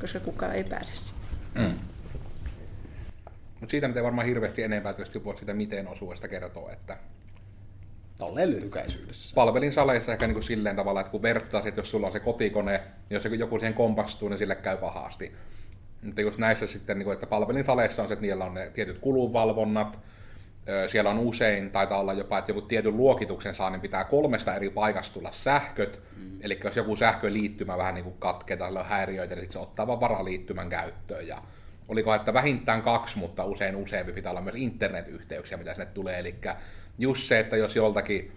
koska 0.00 0.20
kukaan 0.20 0.54
ei 0.54 0.64
pääse 0.64 0.94
sinne. 0.94 1.20
Mm. 1.54 1.74
Mutta 3.60 3.70
siitä 3.70 3.88
nyt 3.88 3.96
ei 3.96 4.02
varmaan 4.02 4.26
hirveästi 4.26 4.62
enempää 4.62 4.92
tietysti 4.92 5.24
voi 5.24 5.38
sitä 5.38 5.54
miten 5.54 5.88
osuudesta 5.88 6.28
kertoa, 6.28 6.72
että 6.72 6.98
Tolleen 8.18 8.50
lyhykäisyydessä. 8.50 9.34
Palvelin 9.34 9.72
saleissa 9.72 10.12
ehkä 10.12 10.26
niin 10.26 10.34
kuin 10.34 10.44
silleen 10.44 10.76
tavalla, 10.76 11.00
että 11.00 11.10
kun 11.10 11.22
vertaisit, 11.22 11.68
että 11.68 11.78
jos 11.78 11.90
sulla 11.90 12.06
on 12.06 12.12
se 12.12 12.20
kotikone, 12.20 12.80
niin 13.10 13.22
jos 13.24 13.38
joku 13.38 13.58
siihen 13.58 13.74
kompastuu, 13.74 14.28
niin 14.28 14.38
sille 14.38 14.56
käy 14.56 14.76
pahasti. 14.76 15.32
Mutta 16.04 16.20
just 16.20 16.38
näissä 16.38 16.66
sitten, 16.66 16.98
niin 16.98 17.04
kuin, 17.04 17.14
että 17.14 17.26
palvelin 17.26 17.64
saleissa 17.64 18.02
on 18.02 18.08
se, 18.08 18.14
että 18.14 18.26
niillä 18.26 18.44
on 18.44 18.54
ne 18.54 18.70
tietyt 18.70 18.98
kulunvalvonnat, 18.98 19.98
siellä 20.86 21.10
on 21.10 21.18
usein, 21.18 21.70
taitaa 21.70 22.00
olla 22.00 22.12
jopa, 22.12 22.38
että 22.38 22.50
joku 22.50 22.60
tietyn 22.60 22.96
luokituksen 22.96 23.54
saa, 23.54 23.70
niin 23.70 23.80
pitää 23.80 24.04
kolmesta 24.04 24.54
eri 24.54 24.70
paikasta 24.70 25.14
tulla 25.14 25.32
sähköt. 25.32 26.02
Mm. 26.16 26.38
Eli 26.40 26.60
jos 26.64 26.76
joku 26.76 26.96
sähköliittymä 26.96 27.78
vähän 27.78 27.94
niin 27.94 28.04
kuin 28.04 28.16
katkeaa, 28.18 28.58
tai 28.58 28.76
on 28.76 28.84
häiriöitä, 28.84 29.34
niin 29.34 29.52
se 29.52 29.58
ottaa 29.58 29.86
vaan 29.86 30.00
varaliittymän 30.00 30.68
käyttöön. 30.68 31.26
Ja 31.26 31.42
oliko, 31.88 32.14
että 32.14 32.34
vähintään 32.34 32.82
kaksi, 32.82 33.18
mutta 33.18 33.44
usein 33.44 33.76
useampi 33.76 34.12
pitää 34.12 34.30
olla 34.30 34.40
myös 34.40 34.56
internetyhteyksiä, 34.56 35.58
mitä 35.58 35.74
sinne 35.74 35.86
tulee. 35.86 36.18
Eli 36.18 36.34
just 36.98 37.28
se, 37.28 37.38
että 37.38 37.56
jos 37.56 37.76
joltakin 37.76 38.32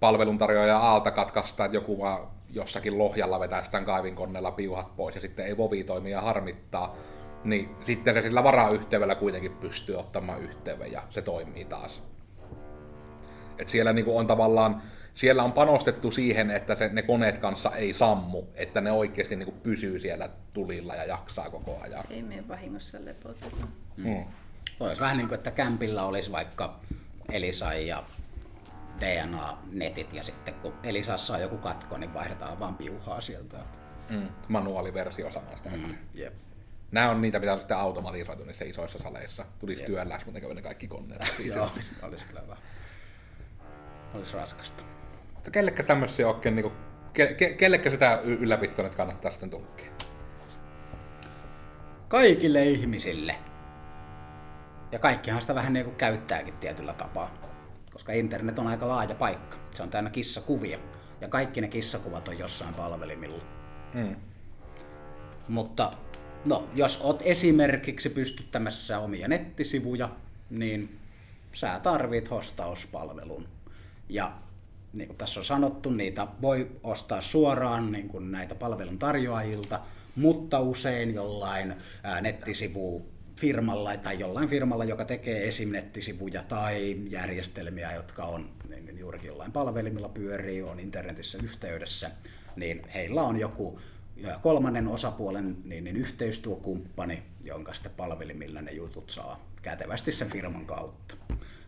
palveluntarjoaja 0.00 0.78
alta 0.78 1.10
katkaistaan, 1.10 1.66
että 1.66 1.76
joku 1.76 1.98
vaan 1.98 2.37
jossakin 2.50 2.98
lohjalla 2.98 3.40
vetää 3.40 3.64
sitä 3.64 3.80
kaivinkoneella 3.80 4.50
piuhat 4.50 4.96
pois 4.96 5.14
ja 5.14 5.20
sitten 5.20 5.46
ei 5.46 5.56
vovi 5.56 5.84
toimia 5.84 6.20
harmittaa, 6.20 6.96
niin 7.44 7.68
sitten 7.84 8.14
se 8.14 8.22
sillä 8.22 8.44
varayhteydellä 8.44 9.14
kuitenkin 9.14 9.52
pystyy 9.52 9.96
ottamaan 9.96 10.42
yhteyden 10.42 10.92
ja 10.92 11.02
se 11.10 11.22
toimii 11.22 11.64
taas. 11.64 12.02
Et 13.58 13.68
siellä 13.68 13.92
niinku 13.92 14.18
on 14.18 14.26
tavallaan, 14.26 14.82
siellä 15.14 15.42
on 15.42 15.52
panostettu 15.52 16.10
siihen, 16.10 16.50
että 16.50 16.74
se, 16.74 16.88
ne 16.88 17.02
koneet 17.02 17.38
kanssa 17.38 17.70
ei 17.70 17.92
sammu, 17.92 18.42
että 18.54 18.80
ne 18.80 18.92
oikeasti 18.92 19.36
niinku 19.36 19.54
pysyy 19.62 20.00
siellä 20.00 20.28
tulilla 20.54 20.94
ja 20.94 21.04
jaksaa 21.04 21.50
koko 21.50 21.78
ajan. 21.80 22.04
Ei 22.10 22.22
mene 22.22 22.48
vahingossa 22.48 22.98
lepoteta. 23.04 23.66
Mm. 23.96 24.24
Olisi 24.80 25.00
vähän 25.00 25.16
niin 25.16 25.28
kuin, 25.28 25.36
että 25.36 25.50
kämpillä 25.50 26.04
olisi 26.04 26.32
vaikka 26.32 26.80
Elisa 27.32 27.74
ja 27.74 28.04
DNA-netit 29.00 30.12
ja 30.12 30.22
sitten 30.22 30.54
kun 30.54 30.74
Elisassa 30.82 31.34
on 31.34 31.40
joku 31.40 31.58
katko, 31.58 31.98
niin 31.98 32.14
vaihdetaan 32.14 32.60
vaan 32.60 32.76
piuhaa 32.76 33.20
sieltä. 33.20 33.56
Mm, 34.10 34.28
manuaaliversio 34.48 35.30
samasta. 35.30 35.68
Mm, 35.68 35.94
yep. 36.18 36.34
Nämä 36.90 37.10
on 37.10 37.20
niitä, 37.20 37.38
mitä 37.38 37.52
on 37.52 37.58
sitten 37.58 37.76
automatisoitu 37.76 38.44
niissä 38.44 38.64
isoissa 38.64 38.98
saleissa. 38.98 39.44
Tulisi 39.58 39.84
työlläs, 39.84 40.26
mutta 40.26 40.40
ne 40.54 40.62
kaikki 40.62 40.88
koneet. 40.88 41.22
Joo, 41.44 41.70
olisi, 41.74 41.94
olisi 42.02 42.24
kyllä 42.24 42.42
vähän. 42.48 42.64
Olisi 44.14 44.32
raskasta. 44.32 44.82
Mutta 45.34 45.50
kellekä 45.50 45.82
tämmöisiä 45.82 46.28
oikein, 46.28 46.56
niin 46.56 46.62
kuin, 46.62 46.74
ke, 47.12 47.34
ke, 47.34 47.52
kellekä 47.52 47.90
sitä 47.90 48.20
ylläpitoa 48.24 48.84
nyt 48.84 48.94
kannattaa 48.94 49.30
sitten 49.30 49.50
tunkkea? 49.50 49.90
Kaikille 52.08 52.64
ihmisille. 52.64 53.34
Ja 54.92 54.98
kaikkihan 54.98 55.40
sitä 55.40 55.54
vähän 55.54 55.72
niin 55.72 55.84
kuin 55.84 55.96
käyttääkin 55.96 56.54
tietyllä 56.54 56.92
tapaa. 56.92 57.47
Koska 57.98 58.12
internet 58.12 58.58
on 58.58 58.66
aika 58.66 58.88
laaja 58.88 59.14
paikka. 59.14 59.56
Se 59.74 59.82
on 59.82 59.90
täynnä 59.90 60.10
kissakuvia. 60.10 60.78
Ja 61.20 61.28
kaikki 61.28 61.60
ne 61.60 61.68
kissakuvat 61.68 62.28
on 62.28 62.38
jossain 62.38 62.74
palvelimilla. 62.74 63.42
Mm. 63.94 64.16
Mutta 65.48 65.90
No, 66.44 66.68
jos 66.74 67.00
oot 67.02 67.22
esimerkiksi 67.24 68.08
pystyttämässä 68.10 68.98
omia 68.98 69.28
nettisivuja, 69.28 70.10
niin 70.50 70.98
sä 71.52 71.80
tarvit 71.82 72.30
hostauspalvelun. 72.30 73.48
Ja 74.08 74.32
niin 74.92 75.08
kuin 75.08 75.16
tässä 75.16 75.40
on 75.40 75.44
sanottu, 75.44 75.90
niitä 75.90 76.26
voi 76.42 76.70
ostaa 76.82 77.20
suoraan 77.20 77.92
niin 77.92 78.08
kuin 78.08 78.32
näitä 78.32 78.54
palveluntarjoajilta, 78.54 79.80
mutta 80.16 80.60
usein 80.60 81.14
jollain 81.14 81.74
nettisivu 82.20 83.06
firmalla 83.38 83.96
tai 83.96 84.18
jollain 84.18 84.48
firmalla, 84.48 84.84
joka 84.84 85.04
tekee 85.04 85.48
esim. 85.48 85.72
nettisivuja 85.72 86.42
tai 86.42 86.96
järjestelmiä, 87.08 87.92
jotka 87.92 88.24
on 88.24 88.50
niin, 88.68 88.86
niin 88.86 88.98
juurikin 88.98 89.28
jollain 89.28 89.52
palvelimilla 89.52 90.08
pyörii, 90.08 90.62
on 90.62 90.80
internetissä 90.80 91.38
yhteydessä, 91.42 92.10
niin 92.56 92.88
heillä 92.94 93.22
on 93.22 93.40
joku 93.40 93.80
kolmannen 94.42 94.88
osapuolen 94.88 95.56
niin, 95.64 95.84
niin 95.84 95.96
yhteistyökumppani, 95.96 97.22
jonka 97.44 97.74
sitten 97.74 97.92
palvelimilla 97.96 98.62
ne 98.62 98.72
jutut 98.72 99.10
saa 99.10 99.48
kätevästi 99.62 100.12
sen 100.12 100.30
firman 100.30 100.66
kautta. 100.66 101.14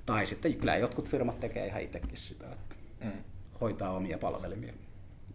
Tai 0.07 0.27
sitten 0.27 0.55
kyllä 0.55 0.77
jotkut 0.77 1.09
firmat 1.09 1.41
tekee 1.41 1.67
ihan 1.67 1.83
itsekin 1.83 2.17
sitä, 2.17 2.47
että 2.53 2.77
mm. 3.05 3.13
hoitaa 3.61 3.91
omia 3.91 4.19
palvelimia, 4.19 4.73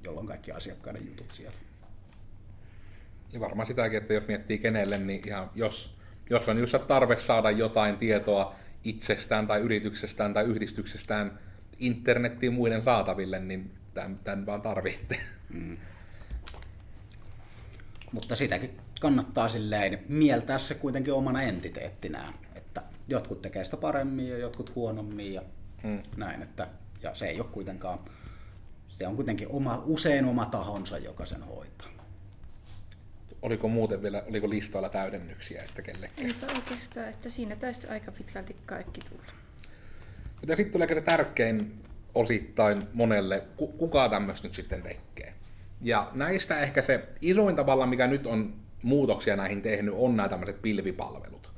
jolloin 0.03 0.27
kaikki 0.27 0.51
asiakkaiden 0.51 1.07
jutut 1.07 1.33
siellä. 1.33 1.57
Ja 3.33 3.39
varmaan 3.39 3.67
sitäkin, 3.67 3.97
että 3.97 4.13
jos 4.13 4.27
miettii 4.27 4.57
kenelle, 4.57 4.97
niin 4.97 5.21
ihan 5.27 5.51
jos, 5.55 5.95
jos 6.29 6.49
on 6.49 6.57
just 6.57 6.75
tarve 6.87 7.17
saada 7.17 7.51
jotain 7.51 7.97
tietoa 7.97 8.55
itsestään 8.83 9.47
tai 9.47 9.61
yrityksestään 9.61 10.33
tai 10.33 10.45
yhdistyksestään 10.45 11.39
internettiin 11.79 12.53
muiden 12.53 12.83
saataville, 12.83 13.39
niin 13.39 13.71
tämän, 13.93 14.19
tämän 14.23 14.45
vaan 14.45 14.61
tarvitte. 14.61 15.17
Mm. 15.49 15.77
Mutta 18.11 18.35
sitäkin 18.35 18.77
kannattaa 19.01 19.49
silleen 19.49 19.99
mieltää 20.09 20.57
se 20.57 20.75
kuitenkin 20.75 21.13
omana 21.13 21.41
entiteettinään. 21.41 22.33
Että 22.55 22.81
jotkut 23.07 23.41
tekee 23.41 23.65
sitä 23.65 23.77
paremmin 23.77 24.29
ja 24.29 24.37
jotkut 24.37 24.75
huonommin 24.75 25.33
ja 25.33 25.41
mm. 25.83 26.03
näin. 26.17 26.41
Että, 26.41 26.67
ja 27.03 27.15
se 27.15 27.27
ei 27.27 27.39
ole 27.39 27.47
kuitenkaan, 27.51 27.99
se 28.87 29.07
on 29.07 29.15
kuitenkin 29.15 29.47
oma, 29.47 29.83
usein 29.85 30.25
oma 30.25 30.45
tahonsa, 30.45 30.97
joka 30.97 31.25
sen 31.25 31.43
hoitaa. 31.43 31.94
Oliko 33.41 33.67
muuten 33.67 34.01
vielä, 34.01 34.23
oliko 34.29 34.49
listoilla 34.49 34.89
täydennyksiä, 34.89 35.63
että 35.63 35.81
kellekään? 35.81 36.27
Eipä 36.27 36.47
oikeastaan, 36.55 37.09
että 37.09 37.29
siinä 37.29 37.55
taisi 37.55 37.87
aika 37.87 38.11
pitkälti 38.11 38.55
kaikki 38.65 38.99
tulla. 39.09 39.31
Ja 40.47 40.55
sitten 40.55 40.71
tulee 40.71 40.87
se 40.87 41.01
tärkein 41.01 41.71
osittain 42.15 42.83
monelle, 42.93 43.43
kuka 43.77 44.09
tämmöistä 44.09 44.47
nyt 44.47 44.55
sitten 44.55 44.81
tekee. 44.81 45.33
Ja 45.81 46.11
näistä 46.13 46.59
ehkä 46.59 46.81
se 46.81 47.07
isoin 47.21 47.55
tavalla, 47.55 47.85
mikä 47.85 48.07
nyt 48.07 48.27
on 48.27 48.53
muutoksia 48.83 49.35
näihin 49.35 49.61
tehnyt, 49.61 49.93
on 49.97 50.15
nämä 50.15 50.29
tämmöiset 50.29 50.61
pilvipalvelut. 50.61 51.51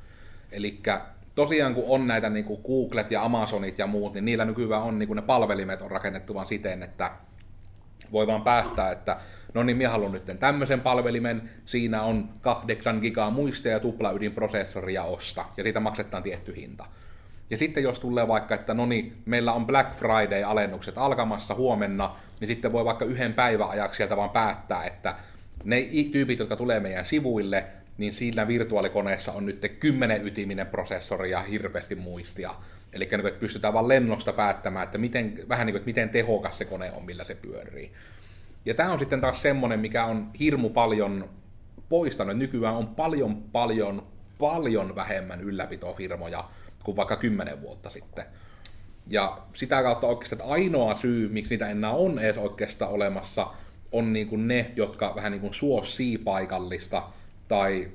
Eli 0.51 0.81
tosiaan 1.35 1.73
kun 1.73 1.83
on 1.87 2.07
näitä 2.07 2.29
niin 2.29 2.45
kuin 2.45 2.61
Googlet 2.61 3.11
ja 3.11 3.23
Amazonit 3.23 3.79
ja 3.79 3.87
muut, 3.87 4.13
niin 4.13 4.25
niillä 4.25 4.45
nykyään 4.45 4.83
on 4.83 4.99
niin 4.99 5.07
kuin 5.07 5.15
ne 5.15 5.21
palvelimet 5.21 5.81
on 5.81 5.91
rakennettu 5.91 6.33
vaan 6.33 6.47
siten, 6.47 6.83
että 6.83 7.11
voi 8.11 8.27
vaan 8.27 8.43
päättää, 8.43 8.91
että 8.91 9.17
no 9.57 9.63
niin, 9.63 9.77
minä 9.77 9.89
haluan 9.89 10.11
nyt 10.11 10.39
tämmöisen 10.39 10.81
palvelimen, 10.81 11.49
siinä 11.65 12.01
on 12.01 12.29
8 12.41 12.99
gigaa 12.99 13.29
muistia 13.29 13.71
ja 13.71 13.79
tupla 13.79 14.11
ydinprosessoria 14.11 15.03
osta, 15.03 15.45
ja 15.57 15.63
siitä 15.63 15.79
maksetaan 15.79 16.23
tietty 16.23 16.55
hinta. 16.55 16.85
Ja 17.49 17.57
sitten 17.57 17.83
jos 17.83 17.99
tulee 17.99 18.27
vaikka, 18.27 18.55
että 18.55 18.73
no 18.73 18.85
niin, 18.85 19.17
meillä 19.25 19.53
on 19.53 19.65
Black 19.65 19.91
Friday-alennukset 19.91 20.97
alkamassa 20.97 21.55
huomenna, 21.55 22.15
niin 22.39 22.47
sitten 22.47 22.71
voi 22.71 22.85
vaikka 22.85 23.05
yhden 23.05 23.33
päivän 23.33 23.69
ajaksi 23.69 23.97
sieltä 23.97 24.17
vaan 24.17 24.29
päättää, 24.29 24.85
että 24.85 25.15
ne 25.63 25.87
tyypit, 26.11 26.39
jotka 26.39 26.55
tulee 26.55 26.79
meidän 26.79 27.05
sivuille, 27.05 27.65
niin 27.97 28.13
siinä 28.13 28.47
virtuaalikoneessa 28.47 29.31
on 29.31 29.45
nyt 29.45 29.75
10 29.79 30.27
ytiminen 30.27 30.67
prosessori 30.67 31.31
ja 31.31 31.41
hirveästi 31.41 31.95
muistia. 31.95 32.55
Eli 32.93 33.07
niin 33.11 33.27
että 33.27 33.39
pystytään 33.39 33.73
vaan 33.73 33.87
lennosta 33.87 34.33
päättämään, 34.33 34.83
että 34.83 34.97
miten, 34.97 35.39
vähän 35.49 35.65
niin 35.65 35.73
kuin, 35.73 35.79
että 35.79 35.89
miten 35.89 36.09
tehokas 36.09 36.57
se 36.57 36.65
kone 36.65 36.91
on, 36.91 37.05
millä 37.05 37.23
se 37.23 37.35
pyörii. 37.35 37.91
Ja 38.65 38.73
tämä 38.73 38.91
on 38.91 38.99
sitten 38.99 39.21
taas 39.21 39.41
semmoinen, 39.41 39.79
mikä 39.79 40.05
on 40.05 40.31
hirmu 40.39 40.69
paljon 40.69 41.29
poistanut. 41.89 42.37
Nykyään 42.37 42.75
on 42.75 42.87
paljon, 42.87 43.43
paljon, 43.51 44.07
paljon 44.37 44.95
vähemmän 44.95 45.41
ylläpitofirmoja 45.41 46.49
kuin 46.83 46.97
vaikka 46.97 47.15
10 47.15 47.61
vuotta 47.61 47.89
sitten. 47.89 48.25
Ja 49.09 49.37
sitä 49.53 49.83
kautta 49.83 50.07
oikeastaan 50.07 50.51
ainoa 50.51 50.95
syy, 50.95 51.29
miksi 51.29 51.49
niitä 51.53 51.69
enää 51.69 51.91
on 51.91 52.19
edes 52.19 52.37
oikeastaan 52.37 52.91
olemassa, 52.91 53.47
on 53.91 54.13
niin 54.13 54.27
kuin 54.27 54.47
ne, 54.47 54.71
jotka 54.75 55.15
vähän 55.15 55.31
niin 55.31 55.41
kuin 55.41 55.53
suosii 55.53 56.17
paikallista, 56.17 57.03
tai 57.47 57.91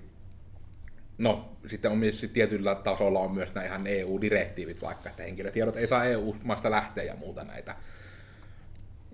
no, 1.18 1.56
sitten 1.66 1.90
on 1.90 1.98
myös 1.98 2.26
tietyllä 2.32 2.74
tasolla 2.74 3.20
on 3.20 3.34
myös 3.34 3.54
nämä 3.54 3.66
ihan 3.66 3.86
EU-direktiivit 3.86 4.82
vaikka, 4.82 5.10
että 5.10 5.22
henkilötiedot 5.22 5.76
ei 5.76 5.86
saa 5.86 6.04
EU-maasta 6.04 6.70
lähteä 6.70 7.04
ja 7.04 7.16
muuta 7.16 7.44
näitä. 7.44 7.76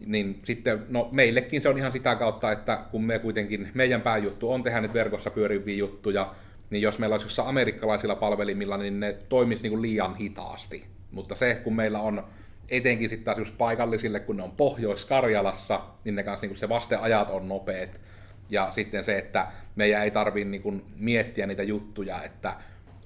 Niin 0.07 0.41
sitten, 0.45 0.87
no 0.89 1.09
meillekin 1.13 1.61
se 1.61 1.69
on 1.69 1.79
ihan 1.79 1.93
sitä 1.93 2.17
kautta, 2.17 2.53
että 2.53 2.81
kun 2.91 3.05
me 3.05 3.19
kuitenkin, 3.19 3.69
meidän 3.75 4.01
pääjuttu 4.01 4.53
on 4.53 4.63
tehdä 4.63 4.81
nyt 4.81 4.95
verkossa 4.95 5.31
pyöriviä 5.31 5.77
juttuja, 5.77 6.35
niin 6.71 6.83
jos 6.83 6.99
meillä 6.99 7.15
olisi 7.15 7.27
jossain 7.27 7.49
amerikkalaisilla 7.49 8.17
palvelimilla, 8.17 8.77
niin 8.77 9.01
ne 9.01 9.17
toimisi 9.29 9.63
niin 9.63 9.71
kuin 9.71 9.83
liian 9.83 10.17
hitaasti. 10.17 10.85
Mutta 11.11 11.35
se, 11.35 11.55
kun 11.55 11.77
meillä 11.77 12.01
on 12.01 12.25
etenkin 12.69 13.09
sitten 13.09 13.25
taas 13.25 13.39
just 13.39 13.59
paikallisille, 13.59 14.21
kun 14.21 14.37
ne 14.37 14.43
on 14.43 14.51
Pohjois-Karjalassa, 14.51 15.81
niin 16.05 16.15
ne 16.15 16.23
kanssa 16.23 16.47
niin 16.47 16.57
se 16.57 16.69
vasteajat 16.69 17.31
on 17.31 17.49
nopeat. 17.49 17.91
Ja 18.51 18.73
sitten 18.75 19.05
se, 19.05 19.19
että 19.19 19.47
meidän 19.77 20.03
ei 20.03 20.11
tarvitse 20.11 20.51
niin 20.51 20.83
miettiä 20.97 21.47
niitä 21.47 21.63
juttuja, 21.63 22.23
että 22.23 22.57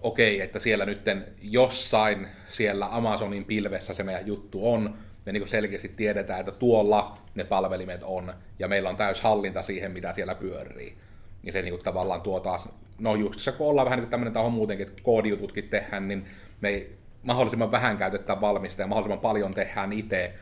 okei, 0.02 0.40
että 0.40 0.58
siellä 0.58 0.84
nytten 0.86 1.24
jossain 1.42 2.26
siellä 2.48 2.88
Amazonin 2.90 3.44
pilvessä 3.44 3.94
se 3.94 4.02
meidän 4.02 4.26
juttu 4.26 4.72
on, 4.72 4.98
me 5.26 5.32
niin 5.32 5.48
selkeästi 5.48 5.88
tiedetään, 5.88 6.40
että 6.40 6.52
tuolla 6.52 7.18
ne 7.34 7.44
palvelimet 7.44 8.02
on, 8.02 8.34
ja 8.58 8.68
meillä 8.68 8.88
on 8.88 8.96
täys 8.96 9.20
hallinta 9.20 9.62
siihen, 9.62 9.92
mitä 9.92 10.12
siellä 10.12 10.34
pyörii. 10.34 10.96
Ja 11.42 11.52
se 11.52 11.62
niin 11.62 11.72
kuin 11.72 11.84
tavallaan 11.84 12.20
tuo 12.20 12.40
taas, 12.40 12.68
no 12.98 13.14
just 13.14 13.50
kun 13.58 13.66
ollaan 13.68 13.84
vähän 13.84 13.96
niin 13.96 14.04
kuin 14.04 14.10
tämmöinen 14.10 14.32
taho 14.32 14.50
muutenkin, 14.50 14.86
että 14.88 15.02
koodijututkin 15.02 15.68
tehdään, 15.68 16.08
niin 16.08 16.26
me 16.60 16.68
ei 16.68 16.96
mahdollisimman 17.22 17.72
vähän 17.72 17.98
käytetään 17.98 18.40
valmista 18.40 18.82
ja 18.82 18.86
mahdollisimman 18.86 19.22
paljon 19.22 19.54
tehdään 19.54 19.92
itse, 19.92 20.34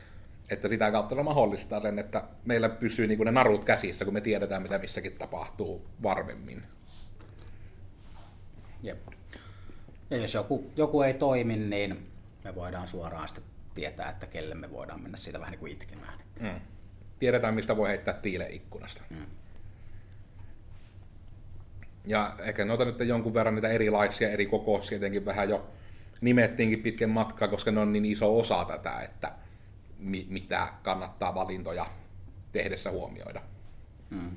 että 0.51 0.69
sitä 0.69 0.91
kautta 0.91 1.15
se 1.15 1.23
mahdollistaa 1.23 1.81
sen, 1.81 1.99
että 1.99 2.25
meillä 2.45 2.69
pysyy 2.69 3.07
niin 3.07 3.19
kuin 3.19 3.25
ne 3.25 3.33
narut 3.33 3.65
käsissä, 3.65 4.05
kun 4.05 4.15
me 4.15 4.21
tiedetään, 4.21 4.63
mitä 4.63 4.79
missäkin 4.79 5.13
tapahtuu 5.13 5.87
varmemmin. 6.03 6.63
Jep. 8.83 8.99
Ja 10.11 10.17
jos 10.17 10.35
joku, 10.35 10.71
joku 10.77 11.03
ei 11.03 11.15
toimi, 11.15 11.57
niin 11.57 12.07
me 12.45 12.55
voidaan 12.55 12.89
suoraan 12.89 13.29
sitten 13.29 13.50
tietää, 13.75 14.11
että 14.11 14.27
kelle 14.27 14.55
me 14.55 14.71
voidaan 14.71 15.03
mennä 15.03 15.17
siitä 15.17 15.41
vähän 15.41 15.53
niin 15.53 15.61
kuin 15.61 15.73
itkemään. 15.73 16.19
Mm. 16.41 16.61
Tiedetään, 17.19 17.55
mistä 17.55 17.77
voi 17.77 17.89
heittää 17.89 18.15
tiile 18.15 18.49
ikkunasta. 18.51 19.03
Mm. 19.11 19.27
Ja 22.07 22.35
ehkä 22.39 22.65
noita 22.65 22.85
nyt 22.85 23.01
jonkun 23.01 23.35
verran 23.35 23.55
niitä 23.55 23.69
erilaisia 23.69 24.31
eri 24.31 24.47
kokoisia, 24.47 24.97
jotenkin 24.97 25.25
vähän 25.25 25.49
jo 25.49 25.71
nimettiinkin 26.21 26.83
pitkän 26.83 27.11
matkaa, 27.11 27.49
koska 27.49 27.71
ne 27.71 27.81
on 27.81 27.93
niin 27.93 28.05
iso 28.05 28.39
osa 28.39 28.65
tätä, 28.65 29.01
että 29.01 29.33
mi- 29.99 30.27
mitä 30.29 30.69
kannattaa 30.83 31.35
valintoja 31.35 31.87
tehdessä 32.53 32.91
huomioida. 32.91 33.43
Mm. 34.11 34.31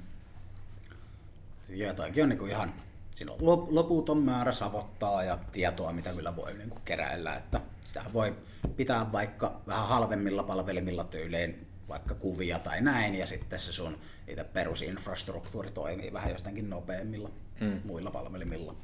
Ja 1.69 1.93
toikin 1.93 2.23
on 2.23 2.29
niin 2.29 2.39
kuin 2.39 2.51
ihan, 2.51 2.73
siinä 3.15 3.31
on 3.31 3.37
loputon 3.75 4.17
määrä 4.17 4.51
savottaa 4.51 5.23
ja 5.23 5.37
tietoa, 5.51 5.93
mitä 5.93 6.13
kyllä 6.13 6.35
voi 6.35 6.53
niin 6.53 6.69
kuin 6.69 6.81
keräillä, 6.85 7.35
että 7.35 7.61
sitä 7.83 8.03
voi 8.13 8.35
pitää 8.75 9.11
vaikka 9.11 9.61
vähän 9.67 9.87
halvemmilla 9.87 10.43
palvelimilla 10.43 11.03
tyyliin 11.03 11.67
vaikka 11.89 12.15
kuvia 12.15 12.59
tai 12.59 12.81
näin, 12.81 13.15
ja 13.15 13.27
sitten 13.27 13.59
se 13.59 13.73
sun 13.73 13.97
itse 14.27 14.43
perusinfrastruktuuri 14.43 15.71
toimii 15.71 16.13
vähän 16.13 16.31
jostakin 16.31 16.69
nopeammilla 16.69 17.31
mm. 17.59 17.81
muilla 17.85 18.11
palvelimilla. 18.11 18.75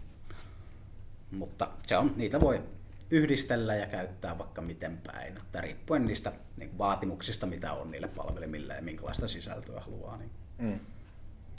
Mutta 1.31 1.69
se 1.85 1.97
on, 1.97 2.13
niitä 2.15 2.39
voi 2.39 2.63
yhdistellä 3.11 3.75
ja 3.75 3.85
käyttää 3.85 4.37
vaikka 4.37 4.61
miten 4.61 4.97
päin, 4.97 5.37
että 5.37 5.61
riippuen 5.61 6.05
niistä 6.05 6.31
niin 6.57 6.77
vaatimuksista, 6.77 7.47
mitä 7.47 7.73
on 7.73 7.91
niille 7.91 8.07
palvelimille 8.07 8.73
ja 8.73 8.81
minkälaista 8.81 9.27
sisältöä 9.27 9.79
haluaa 9.79 10.17
niin 10.17 10.31
mm. 10.57 10.79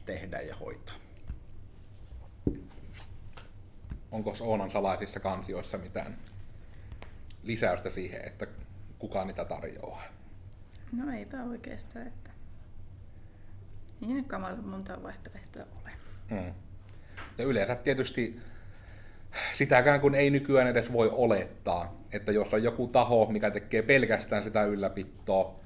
tehdä 0.04 0.40
ja 0.40 0.56
hoitaa. 0.56 0.94
Onko 4.10 4.34
Oonan 4.40 4.70
salaisissa 4.70 5.20
kansioissa 5.20 5.78
mitään 5.78 6.18
lisäystä 7.42 7.90
siihen, 7.90 8.26
että 8.26 8.46
kuka 8.98 9.24
niitä 9.24 9.44
tarjoaa? 9.44 10.02
No 10.92 11.12
eipä 11.12 11.44
oikeastaan, 11.44 12.06
että 12.06 12.30
ei 14.02 14.08
nyt 14.08 14.26
monta 14.62 15.02
vaihtoehtoa 15.02 15.62
ole. 15.82 15.90
Mm. 16.30 16.54
Ja 17.38 17.44
yleensä 17.44 17.76
tietysti 17.76 18.40
sitäkään 19.54 20.00
kun 20.00 20.14
ei 20.14 20.30
nykyään 20.30 20.66
edes 20.68 20.92
voi 20.92 21.10
olettaa, 21.12 22.00
että 22.12 22.32
jos 22.32 22.54
on 22.54 22.62
joku 22.62 22.86
taho, 22.86 23.26
mikä 23.26 23.50
tekee 23.50 23.82
pelkästään 23.82 24.44
sitä 24.44 24.64
ylläpitoa, 24.64 25.60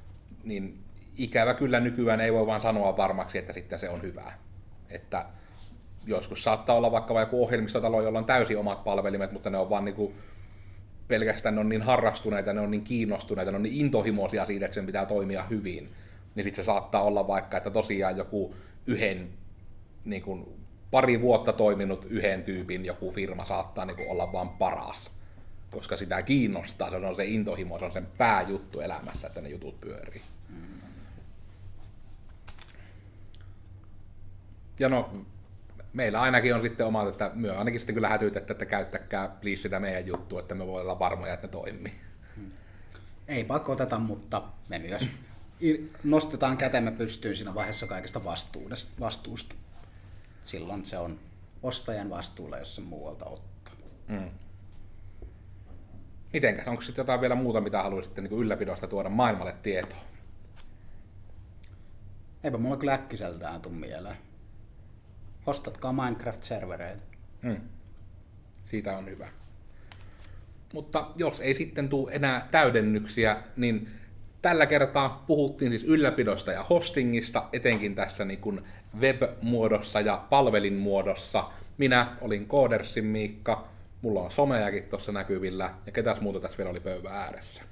niin 0.44 0.84
ikävä 1.16 1.54
kyllä 1.54 1.80
nykyään 1.80 2.20
ei 2.20 2.32
voi 2.32 2.46
vaan 2.46 2.60
sanoa 2.60 2.96
varmaksi, 2.96 3.38
että 3.38 3.52
sitten 3.52 3.78
se 3.78 3.88
on 3.88 4.02
hyvää. 4.02 4.38
Että 4.88 5.26
joskus 6.06 6.42
saattaa 6.42 6.76
olla 6.76 6.92
vaikka 6.92 7.20
joku 7.20 7.44
ohjelmistotalo, 7.44 8.02
jolla 8.02 8.18
on 8.18 8.24
täysin 8.24 8.58
omat 8.58 8.84
palvelimet, 8.84 9.32
mutta 9.32 9.50
ne 9.50 9.58
on 9.58 9.70
vaan 9.70 9.84
niin 9.84 9.94
kuin 9.94 10.14
pelkästään 11.08 11.54
ne 11.54 11.60
on 11.60 11.68
niin 11.68 11.82
harrastuneita, 11.82 12.52
ne 12.52 12.60
on 12.60 12.70
niin 12.70 12.84
kiinnostuneita, 12.84 13.50
ne 13.50 13.56
on 13.56 13.62
niin 13.62 13.74
intohimoisia 13.74 14.46
siitä, 14.46 14.64
että 14.64 14.74
sen 14.74 14.86
pitää 14.86 15.06
toimia 15.06 15.42
hyvin, 15.42 15.90
niin 16.34 16.44
sitten 16.44 16.64
se 16.64 16.66
saattaa 16.66 17.02
olla 17.02 17.26
vaikka, 17.26 17.56
että 17.56 17.70
tosiaan 17.70 18.16
joku 18.16 18.54
yhden 18.86 19.28
niin 20.04 20.22
kuin, 20.22 20.46
pari 20.90 21.20
vuotta 21.20 21.52
toiminut 21.52 22.06
yhden 22.10 22.42
tyypin 22.42 22.84
joku 22.84 23.10
firma 23.10 23.44
saattaa 23.44 23.84
niin 23.84 23.96
kuin, 23.96 24.10
olla 24.10 24.32
vaan 24.32 24.48
paras, 24.48 25.10
koska 25.70 25.96
sitä 25.96 26.22
kiinnostaa, 26.22 26.90
se 26.90 26.96
on 26.96 27.16
se 27.16 27.24
intohimo, 27.24 27.78
se 27.78 27.84
on 27.84 27.92
sen 27.92 28.06
pääjuttu 28.18 28.80
elämässä, 28.80 29.26
että 29.26 29.40
ne 29.40 29.48
jutut 29.48 29.80
pyörii. 29.80 30.22
Ja 34.80 34.88
no, 34.88 35.10
meillä 35.94 36.20
ainakin 36.20 36.54
on 36.54 36.62
sitten 36.62 36.86
omat, 36.86 37.08
että 37.08 37.30
me 37.34 37.50
ainakin 37.50 37.80
sitten 37.80 37.94
kyllä 37.94 38.08
hätytettä, 38.08 38.52
että 38.52 38.66
käyttäkää 38.66 39.28
please 39.28 39.62
sitä 39.62 39.80
meidän 39.80 40.06
juttua, 40.06 40.40
että 40.40 40.54
me 40.54 40.66
voi 40.66 40.80
olla 40.80 40.98
varmoja, 40.98 41.34
että 41.34 41.46
ne 41.46 41.50
toimii. 41.50 41.92
Ei 43.28 43.44
pakoteta, 43.44 43.98
mutta 43.98 44.42
me 44.68 44.78
myös 44.78 45.06
nostetaan 46.04 46.56
kätemme 46.56 46.90
pystyyn 46.90 47.36
siinä 47.36 47.54
vaiheessa 47.54 47.86
kaikesta 47.86 48.20
vastuusta. 49.00 49.54
Silloin 50.44 50.86
se 50.86 50.98
on 50.98 51.20
ostajan 51.62 52.10
vastuulla, 52.10 52.58
jos 52.58 52.74
se 52.74 52.80
muualta 52.80 53.24
ottaa. 53.24 53.74
Mm. 54.08 54.30
Mitenkäs? 56.32 56.66
Onko 56.68 56.82
sitten 56.82 57.02
jotain 57.02 57.20
vielä 57.20 57.34
muuta, 57.34 57.60
mitä 57.60 57.82
haluaisitte 57.82 58.20
niin 58.20 58.38
ylläpidosta 58.38 58.86
tuoda 58.86 59.08
maailmalle 59.08 59.54
tietoa? 59.62 59.98
Eipä 62.44 62.58
mulla 62.58 62.76
kyllä 62.76 62.94
äkkiseltään 62.94 63.60
tule 63.60 63.74
mieleen. 63.74 64.16
Ostatkaa 65.46 65.92
Minecraft-servereitä. 65.92 67.02
Mm. 67.42 67.60
Siitä 68.64 68.96
on 68.96 69.06
hyvä. 69.06 69.28
Mutta 70.74 71.06
jos 71.16 71.40
ei 71.40 71.54
sitten 71.54 71.88
tule 71.88 72.12
enää 72.12 72.48
täydennyksiä, 72.50 73.36
niin 73.56 73.90
tällä 74.42 74.66
kertaa 74.66 75.24
puhuttiin 75.26 75.70
siis 75.70 75.84
ylläpidosta 75.84 76.52
ja 76.52 76.62
hostingista, 76.62 77.48
etenkin 77.52 77.94
tässä 77.94 78.24
niin 78.24 78.40
kuin 78.40 78.64
web-muodossa 79.00 80.00
ja 80.00 80.24
palvelin 80.30 80.74
muodossa. 80.74 81.50
Minä 81.78 82.16
olin 82.20 82.46
Koodersin 82.46 83.04
Miikka, 83.04 83.68
mulla 84.02 84.20
on 84.20 84.30
somejakin 84.30 84.82
tuossa 84.82 85.12
näkyvillä, 85.12 85.74
ja 85.86 85.92
ketäs 85.92 86.20
muuta 86.20 86.40
tässä 86.40 86.58
vielä 86.58 86.70
oli 86.70 86.80
pöydän 86.80 87.12
ääressä? 87.12 87.62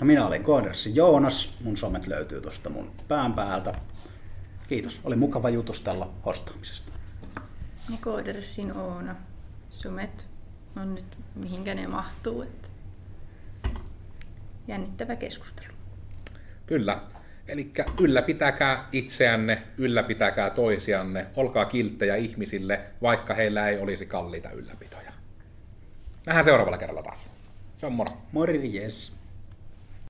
No 0.00 0.06
minä 0.06 0.26
olin 0.26 0.42
Koodersin 0.42 0.96
Joonas, 0.96 1.54
mun 1.64 1.76
somet 1.76 2.06
löytyy 2.06 2.40
tuosta 2.40 2.70
mun 2.70 2.92
pään 3.08 3.32
päältä. 3.32 3.74
Kiitos, 4.70 5.00
oli 5.04 5.16
mukava 5.16 5.50
jutustella 5.50 6.12
hostaamisesta. 6.26 6.92
Ja 7.90 7.96
Koodersin 8.00 8.76
Oona, 8.76 9.16
somet 9.70 10.26
on 10.76 10.94
nyt 10.94 11.18
mihinkä 11.34 11.74
ne 11.74 11.86
mahtuu. 11.86 12.42
Että 12.42 12.68
jännittävä 14.68 15.16
keskustelu. 15.16 15.72
Kyllä. 16.66 17.02
Eli 17.48 17.72
ylläpitäkää 18.00 18.88
itseänne, 18.92 19.62
ylläpitäkää 19.78 20.50
toisianne, 20.50 21.26
olkaa 21.36 21.64
kilttejä 21.64 22.16
ihmisille, 22.16 22.80
vaikka 23.02 23.34
heillä 23.34 23.68
ei 23.68 23.78
olisi 23.78 24.06
kalliita 24.06 24.50
ylläpitoja. 24.50 25.12
Nähdään 26.26 26.44
seuraavalla 26.44 26.78
kerralla 26.78 27.02
taas. 27.02 27.26
Se 27.76 27.86
on 27.86 27.92
moro. 27.92 28.12
Morjes. 28.32 29.12